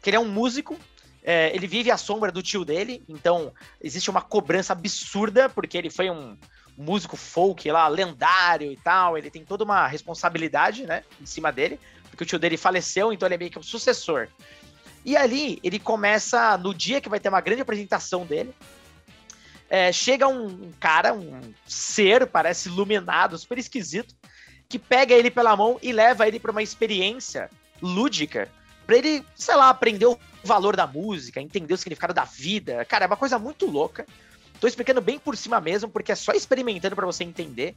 que 0.00 0.10
ele 0.10 0.16
é 0.16 0.20
um 0.20 0.28
músico. 0.28 0.78
é, 1.26 1.50
ele 1.52 1.66
vive 1.66 1.90
à 1.90 1.96
sombra 1.96 2.30
do 2.30 2.40
tio 2.40 2.64
dele, 2.64 3.02
então 3.08 3.52
existe 3.82 4.08
uma 4.08 4.22
cobrança 4.22 4.72
absurda, 4.72 5.48
porque 5.48 5.76
ele 5.76 5.90
foi 5.90 6.08
um 6.08 6.38
músico 6.78 7.16
folk 7.16 7.68
lá, 7.68 7.88
lendário 7.88 8.70
e 8.70 8.76
tal. 8.76 9.18
Ele 9.18 9.28
tem 9.28 9.44
toda 9.44 9.64
uma 9.64 9.88
responsabilidade, 9.88 10.86
né, 10.86 11.02
em 11.20 11.26
cima 11.26 11.50
dele, 11.50 11.80
porque 12.08 12.22
o 12.22 12.26
tio 12.26 12.38
dele 12.38 12.56
faleceu, 12.56 13.12
então 13.12 13.26
ele 13.26 13.34
é 13.34 13.38
meio 13.38 13.50
que 13.50 13.58
o 13.58 13.62
sucessor. 13.62 14.28
E 15.04 15.16
ali 15.16 15.58
ele 15.64 15.80
começa, 15.80 16.56
no 16.56 16.72
dia 16.72 17.00
que 17.00 17.08
vai 17.08 17.18
ter 17.18 17.28
uma 17.28 17.40
grande 17.40 17.62
apresentação 17.62 18.24
dele, 18.24 18.54
é, 19.68 19.92
chega 19.92 20.28
um 20.28 20.70
cara, 20.78 21.12
um 21.12 21.40
ser, 21.66 22.26
parece 22.26 22.68
iluminado, 22.68 23.38
super 23.38 23.58
esquisito, 23.58 24.14
que 24.68 24.78
pega 24.78 25.14
ele 25.14 25.30
pela 25.30 25.56
mão 25.56 25.78
e 25.82 25.92
leva 25.92 26.26
ele 26.26 26.38
para 26.38 26.50
uma 26.50 26.62
experiência 26.62 27.50
lúdica, 27.80 28.48
para 28.86 28.96
ele, 28.96 29.24
sei 29.34 29.56
lá, 29.56 29.68
aprender 29.68 30.06
o 30.06 30.18
valor 30.44 30.76
da 30.76 30.86
música, 30.86 31.40
entender 31.40 31.74
o 31.74 31.76
significado 31.76 32.14
da 32.14 32.24
vida. 32.24 32.84
Cara, 32.84 33.04
é 33.04 33.08
uma 33.08 33.16
coisa 33.16 33.38
muito 33.38 33.66
louca. 33.66 34.06
Tô 34.60 34.66
explicando 34.66 35.00
bem 35.00 35.18
por 35.18 35.36
cima 35.36 35.60
mesmo, 35.60 35.88
porque 35.90 36.12
é 36.12 36.14
só 36.14 36.32
experimentando 36.32 36.96
para 36.96 37.06
você 37.06 37.24
entender. 37.24 37.76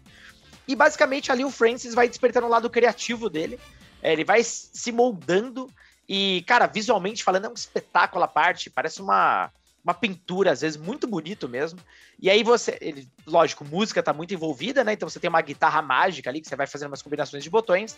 E 0.67 0.75
basicamente 0.75 1.31
ali 1.31 1.43
o 1.43 1.51
Francis 1.51 1.95
vai 1.95 2.07
despertando 2.07 2.45
o 2.45 2.49
lado 2.49 2.69
criativo 2.69 3.29
dele. 3.29 3.59
É, 4.01 4.13
ele 4.13 4.23
vai 4.23 4.43
se 4.43 4.91
moldando 4.91 5.69
e, 6.07 6.43
cara, 6.47 6.67
visualmente 6.67 7.23
falando, 7.23 7.45
é 7.45 7.49
um 7.49 7.53
espetáculo 7.53 8.23
à 8.23 8.27
parte. 8.27 8.69
Parece 8.69 9.01
uma, 9.01 9.51
uma 9.83 9.93
pintura, 9.93 10.51
às 10.51 10.61
vezes, 10.61 10.77
muito 10.77 11.07
bonito 11.07 11.47
mesmo. 11.47 11.79
E 12.19 12.29
aí 12.29 12.43
você, 12.43 12.77
ele, 12.81 13.07
lógico, 13.25 13.65
música 13.65 14.03
tá 14.03 14.13
muito 14.13 14.33
envolvida, 14.33 14.83
né? 14.83 14.93
Então 14.93 15.09
você 15.09 15.19
tem 15.19 15.29
uma 15.29 15.41
guitarra 15.41 15.81
mágica 15.81 16.29
ali 16.29 16.41
que 16.41 16.47
você 16.47 16.55
vai 16.55 16.67
fazendo 16.67 16.89
umas 16.89 17.01
combinações 17.01 17.43
de 17.43 17.49
botões. 17.49 17.97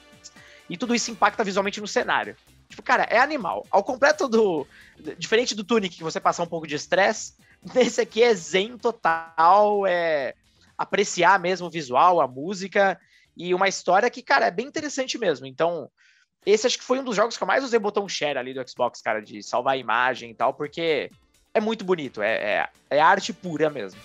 E 0.70 0.78
tudo 0.78 0.96
isso 0.96 1.12
impacta 1.12 1.44
visualmente 1.44 1.82
no 1.82 1.88
cenário. 1.88 2.36
Tipo, 2.70 2.82
cara, 2.84 3.04
é 3.04 3.18
animal. 3.18 3.66
Ao 3.70 3.84
completo 3.84 4.28
do. 4.28 4.66
Diferente 5.18 5.56
do 5.56 5.64
Tunic, 5.64 5.98
que 5.98 6.04
você 6.04 6.20
passa 6.20 6.44
um 6.44 6.48
pouco 6.48 6.68
de 6.68 6.76
estresse, 6.76 7.34
nesse 7.74 8.00
aqui 8.00 8.24
é 8.24 8.34
zen 8.34 8.78
total, 8.78 9.86
é 9.88 10.36
apreciar 10.78 11.40
mesmo 11.40 11.68
o 11.68 11.70
visual, 11.70 12.22
a 12.22 12.28
música 12.28 13.00
e 13.36 13.54
uma 13.54 13.68
história 13.68 14.10
que, 14.10 14.22
cara, 14.22 14.48
é 14.48 14.52
bem 14.52 14.68
interessante 14.68 15.18
mesmo. 15.18 15.46
Então, 15.46 15.90
esse 16.46 16.66
acho 16.66 16.78
que 16.78 16.84
foi 16.84 17.00
um 17.00 17.04
dos 17.04 17.16
jogos 17.16 17.38
que 17.38 17.44
eu 17.44 17.48
mais 17.48 17.64
usei 17.64 17.80
botão 17.80 18.08
share 18.08 18.38
ali 18.38 18.54
do 18.54 18.68
Xbox, 18.68 19.02
cara, 19.02 19.22
de 19.22 19.44
salvar 19.44 19.76
a 19.76 19.78
imagem 19.78 20.32
e 20.32 20.34
tal, 20.34 20.54
porque 20.54 21.12
é 21.54 21.60
muito 21.60 21.84
bonito, 21.84 22.22
é, 22.22 22.34
é, 22.34 22.70
é 22.90 23.02
arte 23.02 23.34
pura 23.34 23.70
mesmo. 23.70 24.00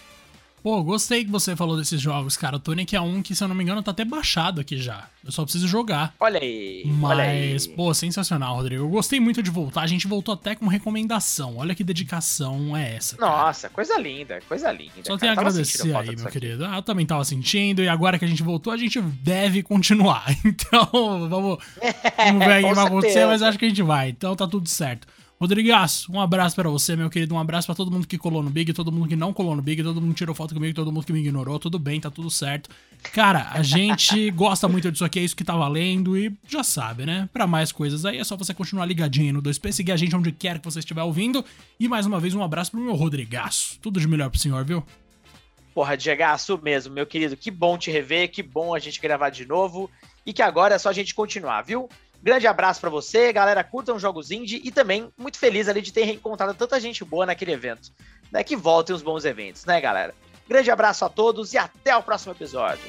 Pô, 0.67 0.83
gostei 0.83 1.25
que 1.25 1.31
você 1.31 1.55
falou 1.55 1.77
desses 1.77 2.01
jogos, 2.01 2.37
cara. 2.37 2.57
O 2.57 2.59
Tonic 2.59 2.97
é 2.97 3.01
um 3.01 3.23
que, 3.23 3.37
se 3.37 3.45
eu 3.45 3.47
não 3.47 3.55
me 3.55 3.63
engano, 3.63 3.85
tá 3.85 3.93
até 3.93 4.05
baixado 4.05 4.61
aqui 4.61 4.77
já. 4.77 5.07
Eu 5.25 5.31
só 5.31 5.45
preciso 5.45 5.69
jogar. 5.69 6.13
Olha 6.19 6.41
aí. 6.41 6.83
Mas, 6.87 7.11
olha 7.13 7.23
aí. 7.23 7.69
pô, 7.77 7.95
sensacional, 7.95 8.57
Rodrigo. 8.57 8.83
Eu 8.83 8.89
gostei 8.89 9.21
muito 9.21 9.45
de 9.45 9.49
voltar. 9.49 9.83
A 9.83 9.87
gente 9.87 10.09
voltou 10.09 10.35
até 10.35 10.57
com 10.57 10.67
recomendação. 10.67 11.59
Olha 11.59 11.73
que 11.73 11.85
dedicação 11.85 12.77
é 12.77 12.97
essa. 12.97 13.17
Cara. 13.17 13.31
Nossa, 13.31 13.71
coisa 13.71 13.97
linda, 13.97 14.41
coisa 14.49 14.73
linda. 14.73 14.91
Só 15.05 15.17
tenho 15.17 15.31
a 15.31 15.37
agradecer 15.37 15.97
aí, 15.97 16.17
meu 16.17 16.27
querido. 16.27 16.65
Ah, 16.65 16.79
eu 16.79 16.83
também 16.83 17.07
tava 17.07 17.25
sentindo. 17.25 17.81
E 17.81 17.89
agora 17.89 18.19
que 18.19 18.25
a 18.25 18.29
gente 18.29 18.43
voltou, 18.43 18.73
a 18.73 18.77
gente 18.77 19.01
deve 19.01 19.63
continuar. 19.63 20.27
Então, 20.45 21.29
vamos, 21.29 21.31
vamos 21.31 21.59
ver 21.79 22.65
o 22.65 22.69
que 22.69 22.75
vai 22.75 22.87
acontecer, 22.87 23.25
mas 23.27 23.41
acho 23.41 23.57
que 23.57 23.67
a 23.67 23.69
gente 23.69 23.83
vai. 23.83 24.09
Então 24.09 24.35
tá 24.35 24.49
tudo 24.49 24.69
certo. 24.69 25.07
Rodrigaço, 25.39 26.11
um 26.11 26.19
abraço 26.19 26.57
para 26.57 26.71
você, 26.71 26.97
meu 26.97 27.11
querido. 27.11 27.35
Um 27.35 27.39
abraço 27.39 27.67
para 27.67 27.75
todo 27.75 27.91
mundo 27.91 28.07
que 28.07 28.17
colou 28.17 28.43
no 28.43 28.49
Big, 28.49 28.73
todo 28.73 28.91
mundo 28.91 29.07
que 29.07 29.15
não 29.15 29.35
colou 29.35 29.55
no 29.55 29.61
Big, 29.61 29.83
todo 29.83 30.01
mundo 30.01 30.13
que 30.13 30.19
tirou 30.19 30.35
foto 30.35 30.55
comigo, 30.55 30.75
todo 30.75 30.91
mundo 30.91 31.05
que 31.05 31.13
me 31.13 31.21
ignorou. 31.21 31.59
Tudo 31.59 31.79
bem, 31.79 32.01
tá 32.01 32.11
tudo 32.11 32.31
certo. 32.31 32.71
Cara, 33.13 33.51
a 33.53 33.63
gente 33.63 34.31
gosta 34.33 34.67
muito 34.67 34.91
disso 34.91 35.05
aqui, 35.05 35.19
é 35.19 35.23
isso 35.23 35.37
que 35.37 35.45
tá 35.45 35.55
valendo 35.55 36.17
e 36.17 36.35
já 36.49 36.65
sabe, 36.65 37.05
né? 37.05 37.29
Para 37.35 37.47
mais 37.47 37.71
coisas 37.71 38.07
aí 38.07 38.17
é 38.17 38.25
só 38.25 38.35
você 38.35 38.55
continuar 38.55 38.87
ligadinho 38.87 39.35
no 39.35 39.43
2P, 39.43 39.73
seguir 39.73 39.93
a 39.93 39.97
gente 39.97 40.17
onde 40.17 40.33
quer 40.33 40.59
que 40.59 40.65
você 40.65 40.79
estiver 40.79 41.03
ouvindo. 41.03 41.45
E 41.79 41.87
mais 41.87 42.07
uma 42.07 42.19
vez, 42.19 42.35
um 42.35 42.43
abraço 42.43 42.71
pro 42.71 42.81
meu 42.81 42.95
Rodrigaço. 42.95 43.79
Tudo 43.83 44.01
de 44.01 44.09
melhor 44.09 44.31
pro 44.31 44.41
senhor, 44.41 44.65
viu? 44.65 44.83
Porra, 45.75 45.99
Diegaço 45.99 46.59
mesmo, 46.63 46.95
meu 46.95 47.05
querido. 47.05 47.37
Que 47.37 47.51
bom 47.51 47.77
te 47.77 47.91
rever, 47.91 48.31
que 48.31 48.43
bom 48.43 48.75
a 48.75 48.79
gente 48.79 48.99
gravar 48.99 49.29
de 49.29 49.45
novo. 49.45 49.91
E 50.25 50.33
que 50.33 50.41
agora 50.41 50.75
é 50.75 50.79
só 50.79 50.89
a 50.89 50.93
gente 50.95 51.15
continuar, 51.15 51.61
viu? 51.61 51.91
Grande 52.27 52.49
abraço 52.49 52.81
para 52.81 52.91
você, 52.91 53.33
galera. 53.33 53.63
Curtam 53.63 54.01
jogos 54.01 54.33
indie 54.33 54.61
e 54.65 54.73
também 54.73 55.13
muito 55.17 55.39
feliz 55.39 55.69
ali 55.69 55.81
de 55.81 55.93
ter 55.93 56.03
reencontrado 56.03 56.55
tanta 56.55 56.81
gente 56.81 57.05
boa 57.05 57.25
naquele 57.25 57.53
evento. 57.53 57.93
Né? 58.33 58.43
Que 58.43 58.57
voltem 58.57 58.97
os 58.97 59.01
bons 59.01 59.25
eventos, 59.25 59.65
né, 59.65 59.81
galera? 59.81 60.13
Grande 60.49 60.69
abraço 60.69 61.05
a 61.05 61.09
todos 61.09 61.53
e 61.53 61.59
até 61.59 61.97
o 61.97 62.03
próximo 62.03 62.33
episódio. 62.33 62.83